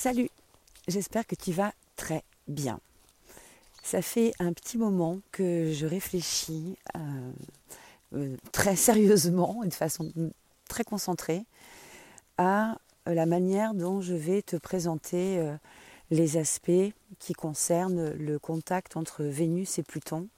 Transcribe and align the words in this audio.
Salut, 0.00 0.30
j'espère 0.86 1.26
que 1.26 1.34
tu 1.34 1.50
vas 1.50 1.72
très 1.96 2.22
bien. 2.46 2.78
Ça 3.82 4.00
fait 4.00 4.32
un 4.38 4.52
petit 4.52 4.78
moment 4.78 5.18
que 5.32 5.72
je 5.72 5.86
réfléchis 5.86 6.76
euh, 6.94 7.32
euh, 8.14 8.36
très 8.52 8.76
sérieusement 8.76 9.64
et 9.64 9.66
de 9.66 9.74
façon 9.74 10.12
très 10.68 10.84
concentrée 10.84 11.42
à 12.36 12.78
la 13.06 13.26
manière 13.26 13.74
dont 13.74 14.00
je 14.00 14.14
vais 14.14 14.40
te 14.40 14.54
présenter 14.54 15.40
euh, 15.40 15.56
les 16.12 16.36
aspects 16.36 16.92
qui 17.18 17.32
concernent 17.32 18.12
le 18.12 18.38
contact 18.38 18.96
entre 18.96 19.24
Vénus 19.24 19.80
et 19.80 19.82
Pluton 19.82 20.28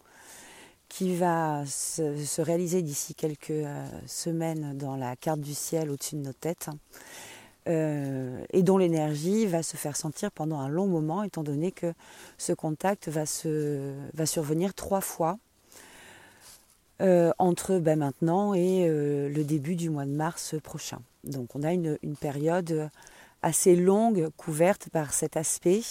qui 0.89 1.15
va 1.15 1.67
se, 1.67 2.41
réaliser 2.41 2.81
d'ici 2.81 3.15
quelques 3.15 3.67
semaines 4.07 4.79
dans 4.79 4.97
la 4.97 5.17
carte 5.17 5.43
du 5.43 5.55
ciel 5.55 5.91
au-dessus 5.91 6.17
de 6.17 6.23
nos 6.23 6.33
têtes 6.33 6.71
euh, 7.69 8.43
et 8.53 8.63
dont 8.63 8.79
l'énergie 8.79 9.47
va 9.47 9.63
se 9.63 9.77
faire 9.77 9.97
sentir 9.97 10.31
pendant 10.31 10.59
un 10.61 10.69
long 10.69 10.87
moment, 10.87 11.23
étant 11.23 11.43
donné 11.43 11.73
que 11.73 11.93
ce 12.39 12.53
contact 12.53 13.09
va, 13.09 13.27
se, 13.27 13.93
va 14.15 14.25
survenir 14.25 14.73
trois 14.73 15.03
fois 15.03 15.39
euh, 17.03 17.33
entre 17.39 17.79
ben, 17.79 17.99
maintenant 17.99 18.55
et 18.55 18.87
euh, 18.89 19.29
le 19.29 19.45
début 19.45 19.77
du 19.77 19.91
mois 19.91 20.07
de 20.07 20.11
mars 20.11 20.55
prochain. 20.63 21.01
Donc 21.25 21.55
on 21.55 21.63
a 21.63 21.73
une, 21.73 21.99
une 22.03 22.17
période 22.17 22.89
assez 23.43 23.77
longue 23.77 24.29
couverte 24.37 24.89
par 24.91 25.13
cet 25.13 25.37
aspect. 25.37 25.83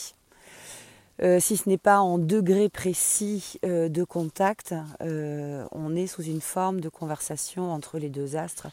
si 1.40 1.58
ce 1.58 1.70
n'est 1.70 1.78
pas 1.78 2.00
en 2.00 2.18
degré 2.18 2.70
précis 2.70 3.60
de 3.64 4.04
contact, 4.04 4.76
on 5.02 5.96
est 5.96 6.08
sous 6.08 6.24
une 6.24 6.42
forme 6.42 6.80
de 6.80 6.90
conversation 6.90 7.72
entre 7.72 7.98
les 7.98 8.10
deux 8.10 8.36
astres 8.36 8.68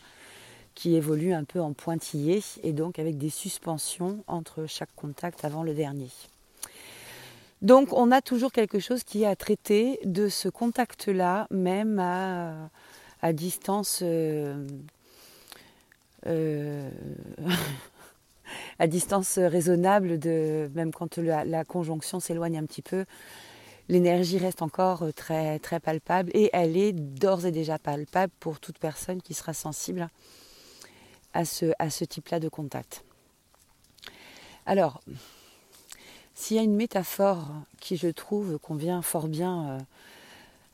qui 0.76 0.94
évolue 0.94 1.32
un 1.32 1.42
peu 1.42 1.60
en 1.60 1.72
pointillé 1.72 2.40
et 2.62 2.72
donc 2.72 3.00
avec 3.00 3.18
des 3.18 3.30
suspensions 3.30 4.22
entre 4.28 4.66
chaque 4.66 4.94
contact 4.94 5.44
avant 5.44 5.64
le 5.64 5.74
dernier. 5.74 6.10
Donc 7.62 7.92
on 7.94 8.12
a 8.12 8.20
toujours 8.20 8.52
quelque 8.52 8.78
chose 8.78 9.02
qui 9.02 9.22
est 9.22 9.26
à 9.26 9.34
traiter 9.34 9.98
de 10.04 10.28
ce 10.28 10.48
contact-là, 10.48 11.48
même 11.50 11.98
à, 11.98 13.32
distance, 13.32 14.00
euh, 14.02 14.68
euh, 16.26 16.90
à 18.78 18.86
distance 18.86 19.38
raisonnable, 19.38 20.20
même 20.74 20.92
quand 20.92 21.16
la, 21.16 21.46
la 21.46 21.64
conjonction 21.64 22.20
s'éloigne 22.20 22.58
un 22.58 22.66
petit 22.66 22.82
peu, 22.82 23.06
l'énergie 23.88 24.36
reste 24.36 24.60
encore 24.60 25.06
très, 25.16 25.58
très 25.58 25.80
palpable 25.80 26.30
et 26.34 26.50
elle 26.52 26.76
est 26.76 26.92
d'ores 26.92 27.46
et 27.46 27.52
déjà 27.52 27.78
palpable 27.78 28.32
pour 28.38 28.60
toute 28.60 28.78
personne 28.78 29.22
qui 29.22 29.32
sera 29.32 29.54
sensible 29.54 30.10
à 31.36 31.44
ce, 31.44 31.66
à 31.78 31.90
ce 31.90 32.04
type-là 32.04 32.40
de 32.40 32.48
contact. 32.48 33.04
Alors, 34.64 35.02
s'il 36.34 36.56
y 36.56 36.60
a 36.60 36.62
une 36.62 36.74
métaphore 36.74 37.46
qui, 37.78 37.98
je 37.98 38.08
trouve, 38.08 38.58
convient 38.58 39.02
fort 39.02 39.28
bien 39.28 39.68
euh, 39.68 39.78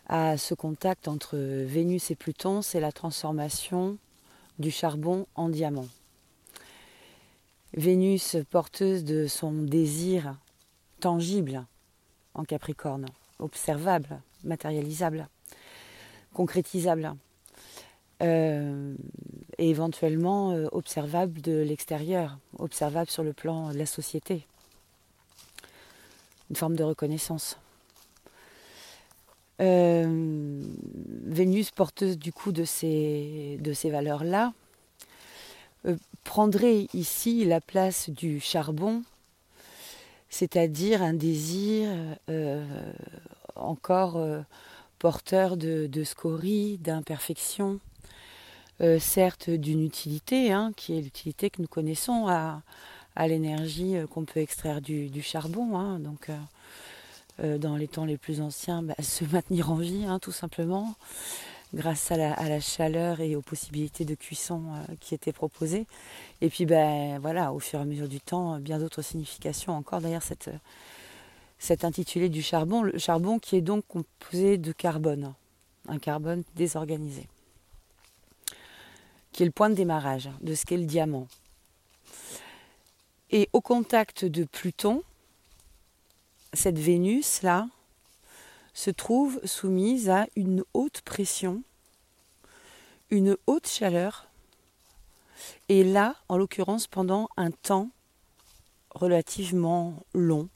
à 0.08 0.36
ce 0.38 0.54
contact 0.54 1.08
entre 1.08 1.36
Vénus 1.36 2.12
et 2.12 2.14
Pluton, 2.14 2.62
c'est 2.62 2.78
la 2.78 2.92
transformation 2.92 3.98
du 4.60 4.70
charbon 4.70 5.26
en 5.34 5.48
diamant. 5.48 5.88
Vénus, 7.74 8.36
porteuse 8.48 9.02
de 9.02 9.26
son 9.26 9.52
désir 9.52 10.36
tangible 11.00 11.66
en 12.34 12.44
Capricorne, 12.44 13.06
observable, 13.40 14.20
matérialisable, 14.44 15.28
concrétisable, 16.32 17.16
euh, 18.22 18.94
et 19.62 19.70
éventuellement 19.70 20.50
euh, 20.50 20.66
observable 20.72 21.40
de 21.40 21.62
l'extérieur, 21.62 22.36
observable 22.58 23.08
sur 23.08 23.22
le 23.22 23.32
plan 23.32 23.72
de 23.72 23.78
la 23.78 23.86
société. 23.86 24.44
Une 26.50 26.56
forme 26.56 26.74
de 26.74 26.82
reconnaissance. 26.82 27.58
Euh, 29.60 30.60
Vénus, 31.26 31.70
porteuse 31.70 32.18
du 32.18 32.32
coup 32.32 32.50
de 32.50 32.64
ces, 32.64 33.56
de 33.60 33.72
ces 33.72 33.90
valeurs-là, 33.90 34.52
prendrait 36.24 36.88
ici 36.92 37.44
la 37.44 37.60
place 37.60 38.10
du 38.10 38.40
charbon, 38.40 39.04
c'est-à-dire 40.28 41.02
un 41.02 41.14
désir 41.14 41.88
encore 43.54 44.20
porteur 44.98 45.56
de, 45.56 45.86
de 45.86 46.04
scorie, 46.04 46.78
d'imperfection, 46.78 47.80
euh, 48.80 48.98
certes 48.98 49.50
d'une 49.50 49.84
utilité, 49.84 50.50
hein, 50.50 50.72
qui 50.76 50.96
est 50.96 51.00
l'utilité 51.00 51.50
que 51.50 51.60
nous 51.60 51.68
connaissons 51.68 52.26
à, 52.26 52.62
l'énergie 53.16 53.96
euh, 53.96 54.06
qu'on 54.06 54.24
peut 54.24 54.40
extraire 54.40 54.80
du, 54.80 55.22
charbon. 55.22 55.78
Hein. 55.78 55.98
donc, 55.98 56.30
euh, 57.40 57.58
dans 57.58 57.76
les 57.76 57.86
temps 57.86 58.04
les 58.04 58.16
plus 58.16 58.40
anciens, 58.40 58.82
bah, 58.82 58.94
se 59.02 59.24
maintenir 59.24 59.70
en 59.70 59.76
vie, 59.76 60.04
hein, 60.06 60.18
tout 60.18 60.32
simplement, 60.32 60.94
grâce 61.74 62.10
à 62.10 62.16
la, 62.16 62.60
chaleur 62.60 63.20
et 63.20 63.36
aux 63.36 63.42
possibilités 63.42 64.04
de 64.04 64.14
cuisson 64.14 64.62
qui 65.00 65.14
étaient 65.14 65.32
proposées. 65.32 65.86
Et 66.40 66.48
puis, 66.48 66.66
ben 66.66 67.18
voilà, 67.20 67.52
au 67.52 67.60
fur 67.60 67.78
et 67.78 67.82
à 67.82 67.84
mesure 67.84 68.08
du 68.08 68.20
temps, 68.20 68.58
bien 68.58 68.78
d'autres 68.78 69.02
significations 69.02 69.74
encore 69.74 70.00
derrière 70.00 70.22
cette, 70.22 70.50
cet 71.58 71.84
intitulé 71.84 72.28
du 72.28 72.42
charbon. 72.42 72.82
Le 72.82 72.98
charbon 72.98 73.38
qui 73.38 73.56
est 73.56 73.62
donc 73.62 73.86
composé 73.86 74.58
de 74.58 74.72
carbone, 74.72 75.32
un 75.88 75.98
carbone 75.98 76.42
désorganisé 76.56 77.26
qui 79.32 79.42
est 79.42 79.46
le 79.46 79.52
point 79.52 79.70
de 79.70 79.74
démarrage 79.74 80.30
de 80.40 80.54
ce 80.54 80.64
qu'est 80.64 80.76
le 80.76 80.84
diamant. 80.84 81.26
Et 83.30 83.48
au 83.52 83.60
contact 83.60 84.24
de 84.24 84.44
Pluton, 84.44 85.02
cette 86.52 86.78
Vénus-là 86.78 87.68
se 88.74 88.90
trouve 88.90 89.40
soumise 89.44 90.10
à 90.10 90.26
une 90.36 90.64
haute 90.74 91.00
pression, 91.00 91.62
une 93.10 93.36
haute 93.46 93.66
chaleur, 93.66 94.28
et 95.68 95.82
là, 95.82 96.16
en 96.28 96.36
l'occurrence, 96.36 96.86
pendant 96.86 97.28
un 97.36 97.50
temps 97.50 97.90
relativement 98.90 99.94
long 100.14 100.48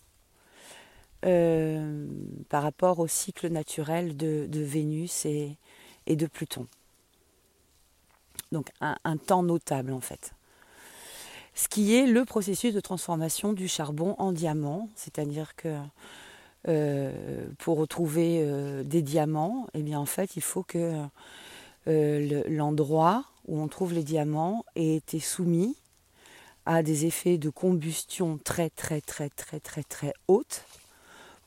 euh, 1.25 2.07
par 2.51 2.63
rapport 2.63 2.99
au 2.99 3.07
cycle 3.07 3.49
naturel 3.49 4.17
de, 4.17 4.47
Vénus 4.53 5.25
et 5.27 5.57
de 6.07 6.27
Pluton 6.27 6.67
donc 8.57 8.71
un, 8.81 9.17
temps 9.19 9.43
notable 9.43 9.93
en 9.93 10.01
fait. 10.01 10.33
Ce 11.55 11.69
qui 11.69 11.95
est 11.95 12.07
le 12.07 12.25
processus 12.25 12.73
de 12.73 12.81
transformation 12.81 13.53
du 13.53 13.69
charbon 13.69 14.15
en 14.19 14.33
diamant, 14.33 14.89
c'est-à-dire 14.95 15.55
que 15.57 15.77
euh, 16.69 17.13
pour 17.59 17.77
retrouver 17.77 18.41
euh, 18.43 18.83
des 18.83 19.03
diamants, 19.03 19.67
eh 19.75 19.83
bien 19.83 20.01
en 20.01 20.07
fait 20.07 20.37
il 20.37 20.43
faut 20.43 20.63
que 20.63 21.03
euh, 21.87 22.43
l'endroit 22.49 23.25
où 23.47 23.61
on 23.61 23.69
trouve 23.69 23.93
les 23.93 24.03
diamants 24.03 24.65
ait 24.75 24.97
été 24.97 25.21
soumis 25.21 25.77
à 26.65 26.83
des 26.83 27.05
effets 27.05 27.37
de 27.37 27.51
combustion 27.51 28.39
très 28.43 28.71
très 28.71 29.03
très 29.03 29.29
très 29.29 29.61
très 29.61 29.83
très 29.83 30.15
hautes 30.29 30.65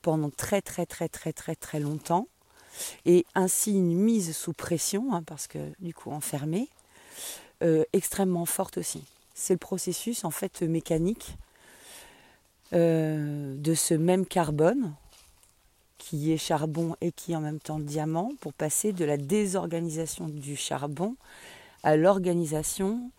pendant 0.04 0.30
très 0.30 0.62
très 0.62 0.86
très 0.86 1.10
très 1.10 1.34
très 1.34 1.56
très 1.56 1.80
longtemps 1.80 2.28
et 3.06 3.26
ainsi 3.34 3.72
une 3.72 3.96
mise 3.96 4.36
sous 4.38 4.54
pression 4.54 5.12
hein, 5.12 5.24
parce 5.24 5.48
que 5.48 5.60
du 5.80 5.94
coup 5.94 6.12
enfermé 6.12 6.70
euh, 7.62 7.84
extrêmement 7.94 8.46
forte 8.46 8.78
aussi. 8.78 9.04
C'est 9.34 9.54
le 9.54 9.60
processus 9.60 10.26
en 10.26 10.32
fait 10.32 10.62
mécanique 10.62 11.36
euh, 12.74 13.56
de 13.58 13.74
ce 13.74 13.94
même 13.94 14.26
carbone 14.26 14.94
qui 15.98 16.32
est 16.32 16.38
charbon 16.38 16.96
et 17.02 17.12
qui 17.12 17.34
est 17.34 17.36
en 17.36 17.42
même 17.42 17.60
temps 17.60 17.80
diamant 17.80 18.32
pour 18.42 18.54
passer 18.54 18.94
de 18.94 19.06
la 19.06 19.18
désorganisation 19.18 20.28
du 20.28 20.56
charbon 20.56 21.16
à 21.84 21.96
l'organisation 21.96 23.12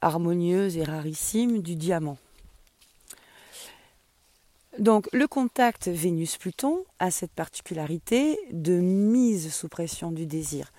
harmonieuse 0.00 0.76
et 0.76 0.84
rarissime 0.84 1.60
du 1.60 1.74
diamant. 1.76 2.18
Donc 4.78 5.08
le 5.12 5.26
contact 5.26 5.88
Vénus-Pluton 5.88 6.84
a 7.00 7.10
cette 7.10 7.32
particularité 7.32 8.38
de 8.52 8.74
mise 8.74 9.52
sous 9.52 9.68
pression 9.68 10.12
du 10.12 10.26
désir 10.26 10.70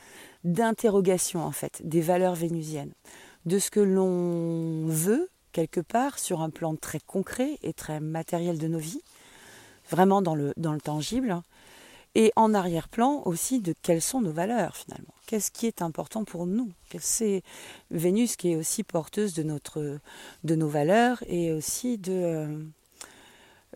d'interrogation 0.43 1.43
en 1.43 1.51
fait 1.51 1.81
des 1.83 2.01
valeurs 2.01 2.35
vénusiennes, 2.35 2.93
de 3.45 3.59
ce 3.59 3.71
que 3.71 3.79
l'on 3.79 4.87
veut 4.87 5.29
quelque 5.51 5.81
part 5.81 6.19
sur 6.19 6.41
un 6.41 6.49
plan 6.49 6.75
très 6.75 6.99
concret 6.99 7.57
et 7.63 7.73
très 7.73 7.99
matériel 7.99 8.57
de 8.57 8.67
nos 8.67 8.79
vies, 8.79 9.01
vraiment 9.89 10.21
dans 10.21 10.35
le, 10.35 10.53
dans 10.57 10.73
le 10.73 10.81
tangible, 10.81 11.41
et 12.15 12.31
en 12.35 12.53
arrière-plan 12.53 13.21
aussi 13.25 13.59
de 13.59 13.73
quelles 13.81 14.01
sont 14.01 14.21
nos 14.21 14.31
valeurs 14.31 14.75
finalement. 14.75 15.13
Qu'est-ce 15.27 15.51
qui 15.51 15.67
est 15.67 15.81
important 15.81 16.23
pour 16.23 16.47
nous? 16.47 16.71
C'est 16.99 17.43
Vénus 17.91 18.35
qui 18.35 18.51
est 18.51 18.55
aussi 18.55 18.83
porteuse 18.83 19.33
de, 19.33 19.43
notre, 19.43 19.99
de 20.43 20.55
nos 20.55 20.67
valeurs 20.67 21.23
et 21.27 21.53
aussi 21.53 21.99
de 21.99 22.11
euh, 22.11 22.63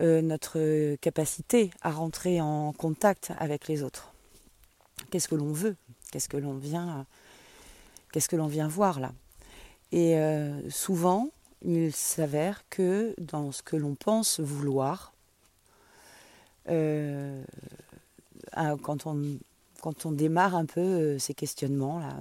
euh, 0.01 0.21
notre 0.23 0.95
capacité 0.95 1.69
à 1.81 1.91
rentrer 1.91 2.41
en 2.41 2.73
contact 2.73 3.31
avec 3.37 3.67
les 3.67 3.83
autres. 3.83 4.11
Qu'est-ce 5.11 5.27
que 5.27 5.35
l'on 5.35 5.53
veut? 5.53 5.75
Qu'est-ce 6.13 6.29
que 6.29 6.37
l'on 6.37 6.53
vient, 6.53 7.07
qu'est-ce 8.11 8.29
que 8.29 8.35
l'on 8.35 8.45
vient 8.45 8.67
voir 8.67 8.99
là. 8.99 9.13
Et 9.91 10.15
euh, 10.19 10.69
souvent, 10.69 11.29
il 11.65 11.91
s'avère 11.91 12.61
que 12.69 13.15
dans 13.17 13.51
ce 13.51 13.63
que 13.63 13.75
l'on 13.75 13.95
pense 13.95 14.39
vouloir, 14.39 15.11
euh, 16.69 17.43
quand, 18.83 19.07
on, 19.07 19.39
quand 19.81 20.05
on 20.05 20.11
démarre 20.11 20.53
un 20.53 20.67
peu 20.67 20.81
euh, 20.81 21.17
ces 21.17 21.33
questionnements 21.33 21.97
là, 21.97 22.15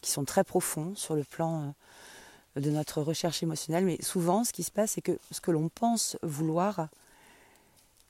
qui 0.00 0.12
sont 0.12 0.24
très 0.24 0.44
profonds 0.44 0.94
sur 0.94 1.16
le 1.16 1.24
plan 1.24 1.74
de 2.54 2.70
notre 2.70 3.02
recherche 3.02 3.42
émotionnelle, 3.42 3.84
mais 3.84 4.00
souvent 4.00 4.44
ce 4.44 4.52
qui 4.52 4.62
se 4.62 4.70
passe, 4.70 4.92
c'est 4.92 5.02
que 5.02 5.18
ce 5.32 5.40
que 5.40 5.50
l'on 5.50 5.68
pense 5.68 6.16
vouloir 6.22 6.86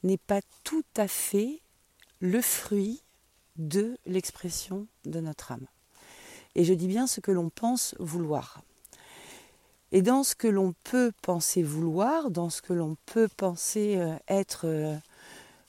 n'est 0.03 0.19
pas 0.19 0.43
tout 0.65 0.85
à 0.99 1.09
fait 1.09 1.61
le 2.21 2.43
fruit 2.43 3.01
de 3.57 3.97
l'expression 4.07 4.87
de 5.05 5.21
notre 5.21 5.53
âme. 5.53 5.67
Et 6.55 6.65
je 6.65 6.75
dis 6.75 6.89
bien 6.89 7.07
ce 7.07 7.21
que 7.21 7.33
l'on 7.33 7.51
pense 7.51 7.95
vouloir. 7.99 8.63
Et 9.93 10.03
dans 10.03 10.25
ce 10.25 10.35
que 10.35 10.49
l'on 10.49 10.75
peut 10.83 11.13
penser 11.23 11.63
vouloir, 11.63 12.31
dans 12.31 12.51
ce 12.51 12.63
que 12.63 12.73
l'on 12.73 12.97
peut 13.07 13.29
penser 13.29 13.95
euh, 13.97 14.17
être, 14.29 14.63
euh, 14.65 14.97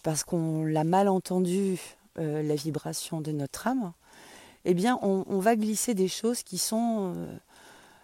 parce 0.01 0.23
qu'on 0.23 0.63
l'a 0.63 0.83
mal 0.83 1.09
entendu, 1.09 1.79
euh, 2.17 2.41
la 2.41 2.55
vibration 2.55 3.21
de 3.21 3.31
notre 3.31 3.67
âme, 3.67 3.93
eh 4.63 4.73
bien, 4.73 4.97
on, 5.03 5.39
va 5.39 5.55
glisser 5.55 5.93
des 5.93 6.07
choses 6.07 6.41
qui 6.41 6.57
sont, 6.57 7.13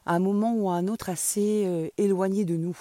à 0.06 0.14
un 0.14 0.20
moment 0.20 0.54
ou 0.54 0.70
à 0.70 0.76
un 0.76 0.88
autre, 0.90 1.10
assez 1.10 1.92
éloignées 1.98 2.46
de 2.46 2.56
nous. 2.56 2.78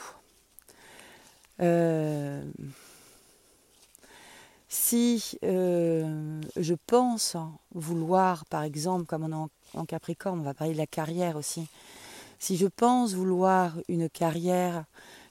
Si 4.71 5.39
je 5.43 6.75
pense 6.87 7.37
vouloir, 7.75 8.47
par 8.47 8.63
exemple, 8.63 9.05
comme 9.05 9.25
on 9.25 9.47
est 9.47 9.51
en 9.77 9.85
Capricorne, 9.85 10.41
on 10.41 10.45
va 10.45 10.55
parler 10.55 10.73
de 10.73 10.79
la 10.79 10.87
carrière 10.87 11.37
aussi, 11.37 11.69
si 12.41 12.57
je 12.57 12.67
pense 12.67 13.13
vouloir 13.13 13.75
une 13.89 14.09
carrière 14.09 14.85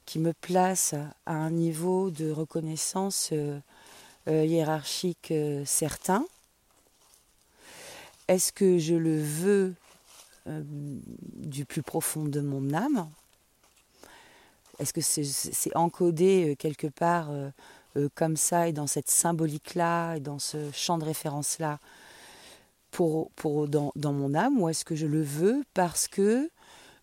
qui 0.05 0.19
me 0.19 0.31
place 0.31 0.93
à 1.25 1.33
un 1.33 1.49
niveau 1.49 2.11
de 2.11 2.29
reconnaissance 2.29 3.29
euh, 3.31 3.59
euh, 4.27 4.45
hiérarchique 4.45 5.31
euh, 5.31 5.63
certain, 5.65 6.23
est-ce 8.27 8.53
que 8.53 8.77
je 8.77 8.93
le 8.93 9.21
veux 9.21 9.73
du 10.45 11.65
plus 11.65 11.81
profond 11.81 12.25
de 12.25 12.41
mon 12.41 12.73
âme? 12.73 13.09
Est-ce 14.77 14.93
que 14.93 15.01
c'est 15.01 15.75
encodé 15.75 16.55
quelque 16.57 16.87
part 16.87 17.29
comme 18.07 18.37
ça 18.37 18.67
et 18.67 18.73
dans 18.73 18.87
cette 18.87 19.09
symbolique-là 19.09 20.15
et 20.15 20.19
dans 20.19 20.39
ce 20.39 20.71
champ 20.71 20.97
de 20.97 21.05
référence-là 21.05 21.79
pour, 22.91 23.31
pour, 23.31 23.67
dans, 23.67 23.91
dans 23.95 24.13
mon 24.13 24.33
âme 24.33 24.61
ou 24.61 24.69
est-ce 24.69 24.85
que 24.85 24.95
je 24.95 25.07
le 25.07 25.21
veux 25.21 25.63
parce 25.73 26.07
que 26.07 26.49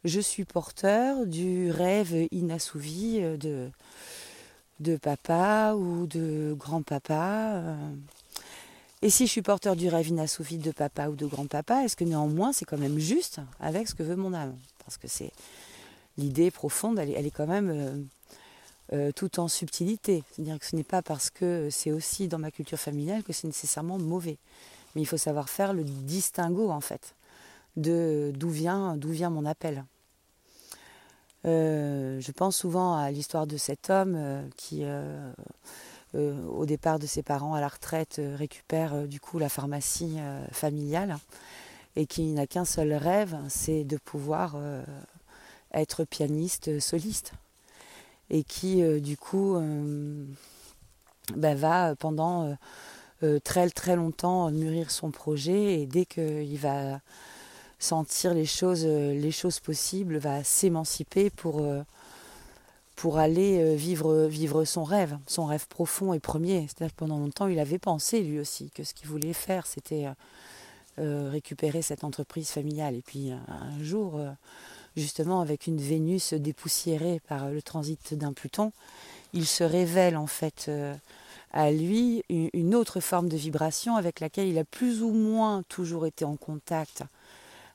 je 0.04 0.20
suis 0.20 0.44
porteur 0.44 1.26
du 1.26 1.70
rêve 1.70 2.28
inassouvi 2.30 3.18
euh, 3.20 3.36
de, 3.36 3.70
de 4.80 4.96
papa 4.96 5.74
ou 5.74 6.06
de 6.06 6.54
grand-papa. 6.56 7.54
Euh. 7.56 7.76
Et 9.02 9.10
si 9.10 9.26
je 9.26 9.32
suis 9.32 9.42
porteur 9.42 9.76
du 9.76 9.88
rêve 9.88 10.08
inassouvi 10.08 10.58
de 10.58 10.70
papa 10.70 11.08
ou 11.08 11.16
de 11.16 11.26
grand-papa, 11.26 11.84
est-ce 11.84 11.96
que 11.96 12.04
néanmoins 12.04 12.52
c'est 12.52 12.64
quand 12.64 12.78
même 12.78 12.98
juste 12.98 13.40
avec 13.60 13.88
ce 13.88 13.94
que 13.94 14.02
veut 14.02 14.16
mon 14.16 14.32
âme? 14.32 14.56
Parce 14.84 14.96
que 14.96 15.08
c'est 15.08 15.32
l'idée 16.16 16.50
profonde, 16.50 16.98
elle 16.98 17.10
est, 17.10 17.30
quand 17.30 17.46
même 17.46 18.06
euh, 18.92 19.10
tout 19.10 19.40
en 19.40 19.48
subtilité. 19.48 20.22
C'est-à-dire 20.30 20.60
que 20.60 20.64
ce 20.64 20.76
n'est 20.76 20.84
pas 20.84 21.02
parce 21.02 21.28
que 21.28 21.70
c'est 21.70 21.90
aussi 21.90 22.28
dans 22.28 22.38
ma 22.38 22.52
culture 22.52 22.78
familiale 22.78 23.24
que 23.24 23.32
c'est 23.32 23.48
nécessairement 23.48 23.98
mauvais. 23.98 24.38
Mais 24.94 25.02
il 25.02 25.06
faut 25.06 25.16
savoir 25.16 25.48
faire 25.48 25.74
le 25.74 25.82
distinguo 25.82 26.70
en 26.70 26.80
fait 26.80 27.16
de 27.76 28.32
d'où 28.36 28.48
vient, 28.48 28.96
vient 28.96 29.28
mon 29.28 29.44
appel. 29.44 29.84
Euh, 31.46 32.20
je 32.20 32.30
pense 32.30 32.56
souvent 32.56 32.96
à 32.96 33.10
l'histoire 33.10 33.48
de 33.48 33.56
cet 33.56 33.90
homme 33.90 34.14
euh, 34.16 34.42
qui, 34.56 34.84
au 36.14 36.64
départ 36.64 37.00
de 37.00 37.06
ses 37.06 37.24
parents 37.24 37.54
à 37.54 37.60
la 37.60 37.68
retraite, 37.68 38.20
récupère 38.36 39.08
du 39.08 39.18
coup 39.18 39.40
la 39.40 39.48
pharmacie 39.48 40.16
familiale 40.52 41.18
et 41.96 42.06
qui 42.06 42.22
n'a 42.28 42.46
qu'un 42.46 42.64
seul 42.64 42.94
rêve, 42.94 43.36
c'est 43.48 43.82
de 43.82 43.96
pouvoir 43.96 44.56
être 45.72 46.04
pianiste 46.04 46.78
soliste 46.78 47.32
et 48.30 48.44
qui 48.44 48.82
du 49.00 49.16
coup 49.16 49.56
bah, 51.34 51.54
va 51.54 51.94
pendant 51.96 52.56
très 53.44 53.70
très 53.70 53.96
longtemps 53.96 54.50
mûrir 54.50 54.90
son 54.90 55.10
projet 55.10 55.80
et 55.80 55.86
dès 55.86 56.04
qu'il 56.04 56.58
va 56.58 57.00
sentir 57.78 58.34
les 58.34 58.46
choses, 58.46 58.84
euh, 58.84 59.12
les 59.12 59.30
choses 59.30 59.60
possibles, 59.60 60.16
va 60.16 60.42
s'émanciper 60.44 61.30
pour, 61.30 61.60
euh, 61.60 61.82
pour 62.96 63.18
aller 63.18 63.58
euh, 63.60 63.74
vivre, 63.74 64.26
vivre 64.26 64.64
son 64.64 64.84
rêve, 64.84 65.18
son 65.26 65.46
rêve 65.46 65.66
profond 65.68 66.12
et 66.12 66.20
premier. 66.20 66.62
C'est-à-dire 66.62 66.94
que 66.94 66.98
pendant 66.98 67.18
longtemps, 67.18 67.46
il 67.46 67.58
avait 67.58 67.78
pensé 67.78 68.22
lui 68.22 68.38
aussi 68.40 68.70
que 68.70 68.84
ce 68.84 68.94
qu'il 68.94 69.08
voulait 69.08 69.32
faire, 69.32 69.66
c'était 69.66 70.06
récupérer 70.98 71.82
cette 71.82 72.04
entreprise 72.04 72.48
familiale. 72.48 72.94
Et 72.94 73.02
puis 73.02 73.30
un 73.30 73.82
jour, 73.82 74.18
justement, 74.96 75.40
avec 75.40 75.66
une 75.66 75.78
Vénus 75.78 76.34
dépoussiérée 76.34 77.20
par 77.28 77.50
le 77.50 77.62
transit 77.62 78.14
d'un 78.14 78.32
Pluton, 78.32 78.72
il 79.32 79.46
se 79.46 79.64
révèle 79.64 80.16
en 80.16 80.26
fait 80.26 80.70
à 81.52 81.70
lui 81.70 82.22
une 82.28 82.74
autre 82.74 83.00
forme 83.00 83.28
de 83.28 83.36
vibration 83.36 83.96
avec 83.96 84.20
laquelle 84.20 84.48
il 84.48 84.58
a 84.58 84.64
plus 84.64 85.02
ou 85.02 85.10
moins 85.10 85.62
toujours 85.68 86.06
été 86.06 86.24
en 86.24 86.36
contact 86.36 87.02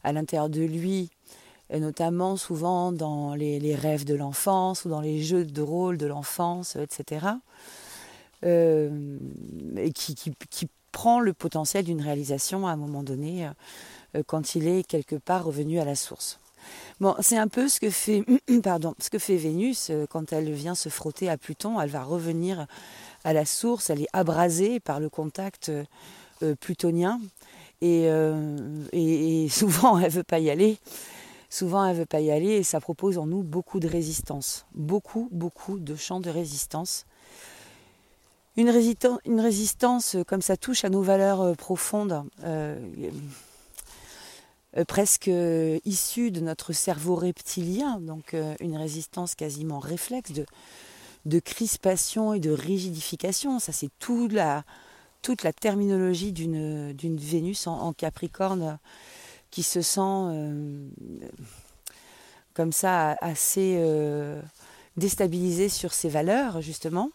à 0.03 0.13
l'intérieur 0.13 0.49
de 0.49 0.61
lui, 0.61 1.09
notamment 1.73 2.37
souvent 2.37 2.91
dans 2.91 3.33
les, 3.33 3.75
rêves 3.75 4.05
de 4.05 4.15
l'enfance 4.15 4.85
ou 4.85 4.89
dans 4.89 5.01
les 5.01 5.21
jeux 5.21 5.45
de 5.45 5.61
rôle 5.61 5.97
de 5.97 6.05
l'enfance, 6.05 6.75
etc. 6.75 7.27
Euh, 8.43 9.17
et 9.77 9.91
qui, 9.91 10.33
prend 10.91 11.21
le 11.21 11.31
potentiel 11.31 11.85
d'une 11.85 12.01
réalisation 12.01 12.67
à 12.67 12.71
un 12.71 12.75
moment 12.75 13.01
donné 13.01 13.47
euh, 14.13 14.23
quand 14.27 14.55
il 14.55 14.67
est 14.67 14.83
quelque 14.85 15.15
part 15.15 15.45
revenu 15.45 15.79
à 15.79 15.85
la 15.85 15.95
source. 15.95 16.37
Bon, 16.99 17.15
c'est 17.19 17.37
un 17.37 17.47
peu 17.47 17.67
ce 17.69 17.79
que 17.79 17.89
fait, 17.89 19.35
Vénus 19.37 19.89
euh, 19.89 20.05
quand 20.09 20.33
elle 20.33 20.51
vient 20.51 20.75
se 20.75 20.89
frotter 20.89 21.29
à 21.29 21.37
Pluton. 21.37 21.79
Elle 21.79 21.89
va 21.89 22.03
revenir 22.03 22.67
à 23.23 23.33
la 23.33 23.45
source. 23.45 23.89
Elle 23.89 24.01
est 24.01 24.09
abrasée 24.13 24.79
par 24.79 24.99
le 24.99 25.09
contact 25.09 25.71
plutonien 26.59 27.19
euh, 27.83 28.85
et, 28.91 29.43
et, 29.43 29.49
souvent, 29.49 29.99
elle 29.99 30.11
veut 30.11 30.23
pas 30.23 30.39
y 30.39 30.49
aller. 30.49 30.77
Souvent, 31.49 31.85
elle 31.85 31.97
veut 31.97 32.05
pas 32.05 32.21
y 32.21 32.31
aller 32.31 32.51
et 32.51 32.63
ça 32.63 32.79
propose 32.79 33.17
en 33.17 33.25
nous 33.25 33.43
beaucoup 33.43 33.79
de 33.79 33.87
résistance. 33.87 34.65
Beaucoup, 34.73 35.27
beaucoup 35.31 35.79
de 35.79 35.95
champs 35.95 36.21
de 36.21 36.29
résistance. 36.29 37.05
Une, 38.57 38.69
résistance, 38.69 40.15
euh, 40.15 40.23
comme 40.23 40.41
ça 40.41 40.57
touche 40.57 40.83
à 40.83 40.89
nos 40.89 41.01
valeurs 41.01 41.41
euh, 41.41 41.53
profondes, 41.53 42.23
presque 44.87 45.29
issues 45.85 46.31
de 46.31 46.39
notre 46.39 46.73
cerveau 46.73 47.15
reptilien, 47.15 47.99
donc 47.99 48.35
une 48.59 48.77
résistance 48.77 49.35
quasiment 49.35 49.79
réflexe 49.79 50.31
de, 50.31 50.45
de 51.25 51.39
crispation 51.39 52.33
et 52.33 52.39
de 52.39 52.51
rigidification. 52.51 53.59
Ça, 53.59 53.71
c'est 53.71 53.89
la, 54.31 54.63
toute 55.21 55.43
la 55.43 55.53
terminologie 55.53 56.31
d'une, 56.31 56.93
Vénus 56.93 57.67
en, 57.67 57.93
Capricorne 57.93 58.79
qui 59.49 59.63
se 59.63 59.81
sent 59.81 59.99
euh, 60.01 60.87
comme 62.53 62.71
ça 62.71 63.17
assez 63.21 63.75
euh, 63.79 64.41
déstabilisée 64.97 65.69
sur 65.69 65.93
ses 65.93 66.09
valeurs, 66.09 66.61
justement. 66.61 67.09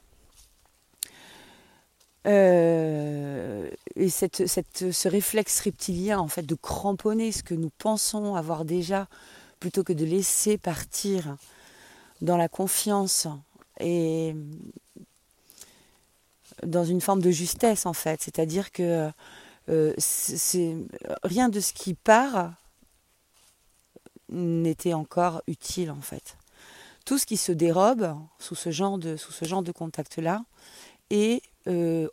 Euh, 2.27 3.71
et 3.95 4.09
cette, 4.09 4.47
ce 4.47 5.09
réflexe 5.09 5.61
reptilien, 5.61 6.19
en 6.19 6.29
fait, 6.29 6.43
de 6.43 6.55
cramponner 6.55 7.33
ce 7.33 7.43
que 7.43 7.55
nous 7.55 7.71
pensons 7.79 8.35
avoir 8.35 8.65
déjà, 8.65 9.09
plutôt 9.61 9.85
que 9.85 9.93
de 9.93 10.05
laisser 10.05 10.59
partir 10.59 11.37
dans 12.21 12.37
la 12.37 12.49
confiance 12.49 13.27
et 13.81 14.35
dans 16.63 16.85
une 16.85 17.01
forme 17.01 17.21
de 17.21 17.31
justesse 17.31 17.87
en 17.87 17.93
fait, 17.93 18.23
c'est-à-dire 18.23 18.73
que 18.73 19.11
euh, 19.69 19.93
rien 21.23 21.49
de 21.49 21.61
ce 21.61 21.73
qui 21.73 21.95
part 21.95 22.55
n'était 24.31 24.95
encore 24.95 25.43
utile 25.47 25.91
en 25.91 26.01
fait. 26.01 26.37
Tout 27.05 27.19
ce 27.19 27.27
qui 27.27 27.37
se 27.37 27.53
dérobe 27.53 28.17
sous 28.39 28.55
ce 28.55 28.71
genre 28.71 28.99
de 28.99 29.17
sous 29.17 29.33
ce 29.33 29.45
genre 29.45 29.63
de 29.63 29.73
contact 29.73 30.19
là 30.19 30.45
est 31.11 31.43
euh. 31.67 32.09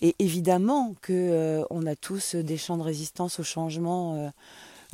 Et 0.00 0.16
évidemment 0.18 0.94
que 1.00 1.12
euh, 1.12 1.64
on 1.70 1.86
a 1.86 1.94
tous 1.94 2.34
des 2.34 2.56
champs 2.56 2.76
de 2.76 2.82
résistance 2.82 3.38
au 3.38 3.44
changement 3.44 4.32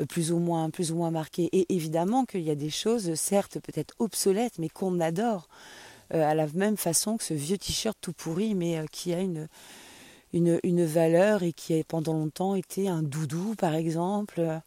plus 0.08 0.32
ou 0.32 0.38
moins 0.38 0.70
plus 0.70 0.92
ou 0.92 0.96
moins 0.96 1.10
marqués. 1.10 1.48
Et 1.52 1.66
évidemment 1.74 2.24
qu'il 2.24 2.42
y 2.42 2.50
a 2.50 2.54
des 2.54 2.70
choses 2.70 3.14
certes 3.14 3.58
peut-être 3.60 3.94
obsolètes 3.98 4.58
mais 4.58 4.68
qu'on 4.68 5.00
adore. 5.00 5.48
Euh, 6.14 6.24
à 6.24 6.34
la 6.34 6.46
même 6.54 6.78
façon 6.78 7.18
que 7.18 7.24
ce 7.24 7.34
vieux 7.34 7.58
t-shirt 7.58 7.96
tout 8.00 8.14
pourri, 8.14 8.54
mais 8.54 8.78
euh, 8.78 8.86
qui 8.90 9.12
a 9.12 9.20
une, 9.20 9.46
une, 10.32 10.58
une, 10.62 10.84
valeur 10.84 11.42
et 11.42 11.52
qui 11.52 11.78
a 11.78 11.84
pendant 11.84 12.14
longtemps 12.14 12.54
été 12.54 12.88
un 12.88 13.02
doudou, 13.02 13.54
par 13.56 13.74
exemple, 13.74 14.40
euh, 14.40 14.58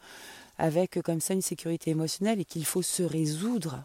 avec 0.59 1.01
comme 1.01 1.19
ça 1.19 1.33
une 1.33 1.41
sécurité 1.41 1.89
émotionnelle 1.91 2.39
et 2.39 2.45
qu'il 2.45 2.63
faut 2.63 2.83
se 2.83 3.01
résoudre 3.01 3.83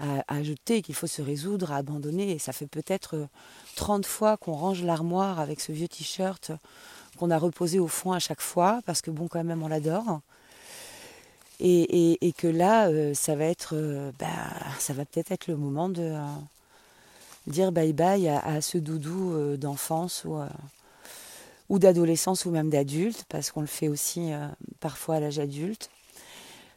à, 0.00 0.42
jeter, 0.42 0.82
qu'il 0.82 0.94
faut 0.94 1.06
se 1.06 1.22
résoudre 1.22 1.72
à 1.72 1.76
abandonner. 1.76 2.32
Et 2.32 2.38
ça 2.38 2.52
fait 2.52 2.66
peut-être 2.66 3.28
30 3.76 4.06
fois 4.06 4.36
qu'on 4.36 4.54
range 4.54 4.82
l'armoire 4.82 5.40
avec 5.40 5.60
ce 5.60 5.72
vieux 5.72 5.88
t-shirt 5.88 6.52
qu'on 7.18 7.30
a 7.30 7.38
reposé 7.38 7.78
au 7.78 7.88
fond 7.88 8.12
à 8.12 8.18
chaque 8.18 8.40
fois, 8.40 8.80
parce 8.86 9.02
que 9.02 9.10
bon, 9.10 9.28
quand 9.28 9.44
même, 9.44 9.62
on 9.62 9.68
l'adore. 9.68 10.20
Et, 11.62 12.32
que 12.38 12.46
là, 12.46 12.88
euh, 12.88 13.12
ça 13.12 13.36
va 13.36 13.44
être, 13.44 13.74
euh, 13.74 14.10
bah, 14.18 14.26
ça 14.78 14.94
va 14.94 15.04
peut-être 15.04 15.30
être 15.30 15.46
le 15.46 15.56
moment 15.56 15.90
de 15.90 16.00
euh, 16.02 16.24
dire 17.46 17.70
bye 17.70 17.92
bye 17.92 18.28
à, 18.28 18.62
ce 18.62 18.78
doudou 18.78 19.56
d'enfance 19.58 20.24
ou, 20.24 20.38
ou 21.68 21.78
d'adolescence 21.78 22.46
ou 22.46 22.50
même 22.50 22.70
d'adulte, 22.70 23.26
parce 23.28 23.50
qu'on 23.50 23.60
le 23.60 23.66
fait 23.66 23.88
aussi 23.88 24.30
parfois 24.80 25.16
à 25.16 25.20
l'âge 25.20 25.38
adulte. 25.38 25.90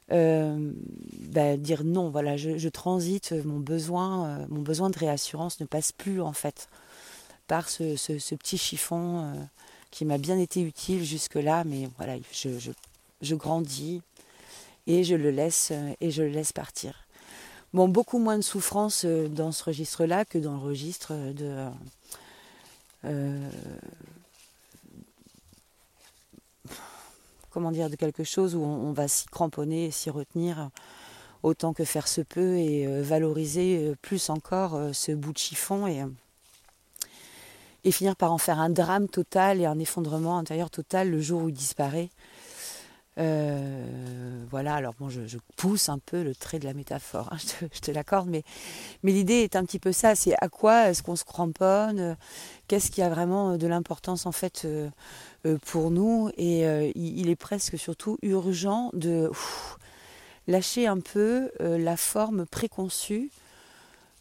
Bah, 0.09 1.57
dire 1.57 1.83
non, 1.83 2.09
voilà, 2.09 2.37
je, 2.37 2.69
transite, 2.69 3.31
mon 3.45 3.59
besoin, 3.59 4.45
mon 4.49 4.61
besoin 4.61 4.89
de 4.89 4.99
réassurance 4.99 5.59
ne 5.59 5.65
passe 5.65 5.91
plus 5.91 6.21
en 6.21 6.33
fait 6.33 6.69
par 7.47 7.69
ce, 7.69 7.95
ce 7.95 8.35
petit 8.35 8.57
chiffon 8.57 9.33
qui 9.89 10.05
m'a 10.05 10.17
bien 10.17 10.39
été 10.39 10.61
utile 10.61 11.03
jusque-là, 11.03 11.63
mais 11.65 11.87
voilà, 11.97 12.17
je, 12.31 12.49
je, 13.21 13.35
grandis 13.35 14.01
et 14.87 15.03
je 15.03 15.15
le 15.15 15.29
laisse 15.29 15.71
et 16.01 16.11
je 16.11 16.23
le 16.23 16.29
laisse 16.29 16.51
partir. 16.51 17.03
Bon, 17.73 17.87
beaucoup 17.87 18.19
moins 18.19 18.37
de 18.37 18.43
souffrance 18.43 19.03
euh, 19.03 19.27
dans 19.27 19.51
ce 19.51 19.63
registre-là 19.63 20.25
que 20.25 20.37
dans 20.37 20.53
le 20.53 20.59
registre 20.59 21.13
de 21.13 21.67
euh, 23.05 23.49
comment 27.53 27.71
dire 27.71 27.89
de 27.89 27.95
quelque 27.95 28.23
chose 28.23 28.55
où 28.55 28.63
on, 28.63 28.91
va 28.91 29.07
s'y 29.07 29.27
cramponner, 29.27 29.91
s'y 29.91 30.09
retenir 30.09 30.69
autant 31.43 31.73
que 31.73 31.83
faire 31.83 32.07
se 32.07 32.21
peut 32.21 32.57
et 32.57 32.87
euh, 32.87 33.01
valoriser 33.03 33.93
plus 34.01 34.29
encore 34.29 34.79
ce 34.93 35.11
bout 35.11 35.33
de 35.33 35.37
chiffon 35.37 35.87
et 35.87 36.03
et 37.85 37.91
finir 37.91 38.15
par 38.15 38.31
en 38.31 38.37
faire 38.37 38.59
un 38.59 38.69
drame 38.69 39.07
total 39.07 39.59
et 39.59 39.65
un 39.65 39.77
effondrement 39.77 40.37
intérieur 40.37 40.69
total 40.69 41.09
le 41.09 41.19
jour 41.19 41.43
où 41.43 41.49
il 41.49 41.53
disparaît. 41.53 42.09
Euh, 43.19 44.43
voilà, 44.49 44.73
alors 44.73 44.95
bon, 44.99 45.07
je, 45.09 45.37
pousse 45.55 45.87
un 45.87 45.99
peu 45.99 46.23
le 46.23 46.33
trait 46.33 46.57
de 46.57 46.65
la 46.65 46.73
métaphore, 46.73 47.29
hein, 47.31 47.37
je 47.71 47.79
te, 47.79 47.91
l'accorde, 47.91 48.27
mais, 48.27 48.43
mais 49.03 49.11
l'idée 49.11 49.43
est 49.43 49.55
un 49.55 49.63
petit 49.65 49.77
peu 49.77 49.91
ça, 49.91 50.15
c'est 50.15 50.33
à 50.41 50.49
quoi 50.49 50.89
est-ce 50.89 51.03
qu'on 51.03 51.15
se 51.15 51.23
cramponne, 51.23 52.17
qu'est-ce 52.67 52.89
qui 52.89 53.03
a 53.03 53.09
vraiment 53.09 53.57
de 53.57 53.67
l'importance 53.67 54.25
en 54.25 54.31
fait 54.31 54.63
euh, 54.65 54.89
euh, 54.89 54.89
pour 55.65 55.91
nous, 55.91 56.29
et 56.37 56.91
il, 56.95 57.29
est 57.29 57.35
presque 57.35 57.77
surtout 57.77 58.17
urgent 58.21 58.89
de 58.93 59.29
lâcher 60.47 60.87
un 60.87 60.99
peu 60.99 61.51
la 61.59 61.97
forme 61.97 62.45
préconçue 62.45 63.29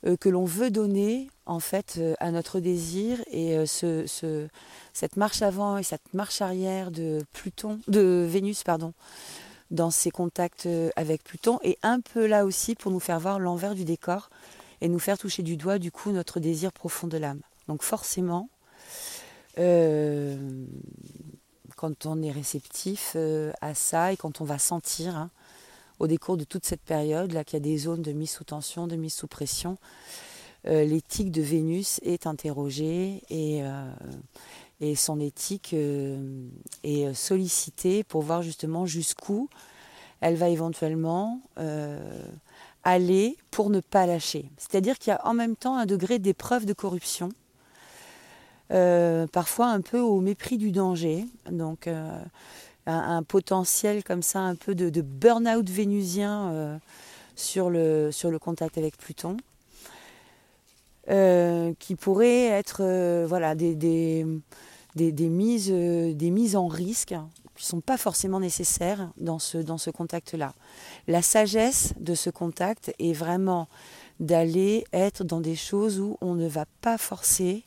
euh, 0.04 0.16
que 0.16 0.28
l'on 0.28 0.44
veut 0.44 0.70
donner 0.70 1.30
en 1.46 1.60
fait 1.60 1.94
euh, 1.98 2.14
à 2.18 2.32
notre 2.32 2.58
désir 2.58 3.20
et 3.30 3.56
euh, 3.56 3.66
ce, 3.66 4.48
cette 4.92 5.16
marche 5.16 5.42
avant 5.42 5.78
et 5.78 5.84
cette 5.84 6.12
marche 6.12 6.40
arrière 6.42 6.90
de 6.90 7.20
Pluton, 7.32 7.78
de 7.86 8.26
Vénus 8.28 8.64
pardon, 8.64 8.94
dans 9.70 9.92
ses 9.92 10.10
contacts 10.10 10.68
avec 10.96 11.22
Pluton 11.22 11.60
est 11.62 11.78
un 11.84 12.00
peu 12.00 12.26
là 12.26 12.44
aussi 12.44 12.74
pour 12.74 12.90
nous 12.90 12.98
faire 12.98 13.20
voir 13.20 13.38
l'envers 13.38 13.76
du 13.76 13.84
décor 13.84 14.28
et 14.80 14.88
nous 14.88 14.98
faire 14.98 15.18
toucher 15.18 15.44
du 15.44 15.56
doigt 15.56 15.78
du 15.78 15.92
coup 15.92 16.10
notre 16.10 16.40
désir 16.40 16.72
profond 16.72 17.06
de 17.06 17.16
l'âme. 17.16 17.40
Donc 17.68 17.84
forcément, 17.84 18.48
quand 21.76 22.06
on 22.06 22.23
est 22.23 22.30
réceptif 22.30 23.16
à 23.61 23.75
ça 23.75 24.12
et 24.12 24.16
quand 24.16 24.40
on 24.40 24.44
va 24.44 24.59
sentir 24.59 25.16
hein, 25.16 25.30
au 25.99 26.06
décours 26.06 26.37
de 26.37 26.44
toute 26.44 26.64
cette 26.64 26.82
période, 26.82 27.32
là 27.32 27.44
qu'il 27.44 27.56
y 27.56 27.62
a 27.62 27.64
des 27.64 27.78
zones 27.78 28.02
de 28.02 28.12
mise 28.12 28.30
sous 28.30 28.44
tension, 28.44 28.87
de 28.87 28.97
mise 28.97 29.14
sous 29.14 29.28
pression, 29.28 29.78
euh, 30.66 30.85
l'éthique 30.85 31.32
de 31.32 31.42
Vénus 31.42 32.00
est 32.02 32.26
interrogée 32.26 33.23
et, 33.30 33.62
euh, 33.62 33.92
et 34.80 34.94
son 34.94 35.18
éthique 35.18 35.75
euh, 35.75 36.49
est 36.85 37.12
sollicitée 37.14 38.04
pour 38.04 38.23
voir 38.23 38.42
justement 38.42 38.87
jusqu'où 38.87 39.49
elle 40.21 40.37
va 40.37 40.49
éventuellement 40.49 41.40
aller 42.85 43.37
pour 43.50 43.71
ne 43.71 43.80
pas 43.80 44.06
lâcher. 44.06 44.49
C'est-à-dire 44.56 44.99
qu'il 44.99 45.11
y 45.11 45.14
a 45.14 45.26
en 45.26 45.35
même 45.35 45.56
temps 45.56 45.76
un 45.76 45.87
degré 45.87 46.21
d'épreuve 46.21 46.64
de 46.64 46.73
corruption, 46.73 47.28
parfois 49.32 49.66
un 49.66 49.80
peu 49.80 50.00
au 50.00 50.20
mépris 50.20 50.58
du 50.58 50.72
danger. 50.72 51.26
Donc 51.50 51.88
un, 52.86 53.22
potentiel 53.22 54.02
comme 54.04 54.22
ça, 54.22 54.40
un 54.40 54.54
peu 54.54 54.74
de, 54.74 55.00
burn-out 55.00 55.68
vénusien 55.68 56.50
euh, 56.52 56.78
sur, 57.36 57.70
le, 57.70 58.10
sur 58.12 58.30
le 58.30 58.38
contact 58.38 58.78
avec 58.78 58.96
Pluton, 58.96 59.36
euh, 61.10 61.72
qui 61.78 61.96
pourrait 61.96 62.46
être 62.46 62.82
euh, 62.82 63.26
voilà, 63.28 63.54
des, 63.54 63.74
des, 63.74 64.26
des, 64.94 65.28
mises, 65.28 65.70
des 65.70 66.30
mises 66.30 66.56
en 66.56 66.66
risque 66.66 67.14
qui 67.54 67.64
ne 67.64 67.68
sont 67.68 67.80
pas 67.80 67.98
forcément 67.98 68.40
nécessaires 68.40 69.10
dans 69.18 69.38
ce, 69.38 69.58
dans 69.58 69.78
ce 69.78 69.90
contact-là. 69.90 70.54
La 71.06 71.22
sagesse 71.22 71.92
de 72.00 72.14
ce 72.14 72.30
contact 72.30 72.94
est 72.98 73.12
vraiment 73.12 73.68
d'aller 74.20 74.84
être 74.92 75.22
dans 75.22 75.40
des 75.40 75.56
choses 75.56 76.00
où 76.00 76.16
on 76.20 76.34
ne 76.34 76.48
va 76.48 76.64
pas 76.80 76.96
forcer 76.96 77.64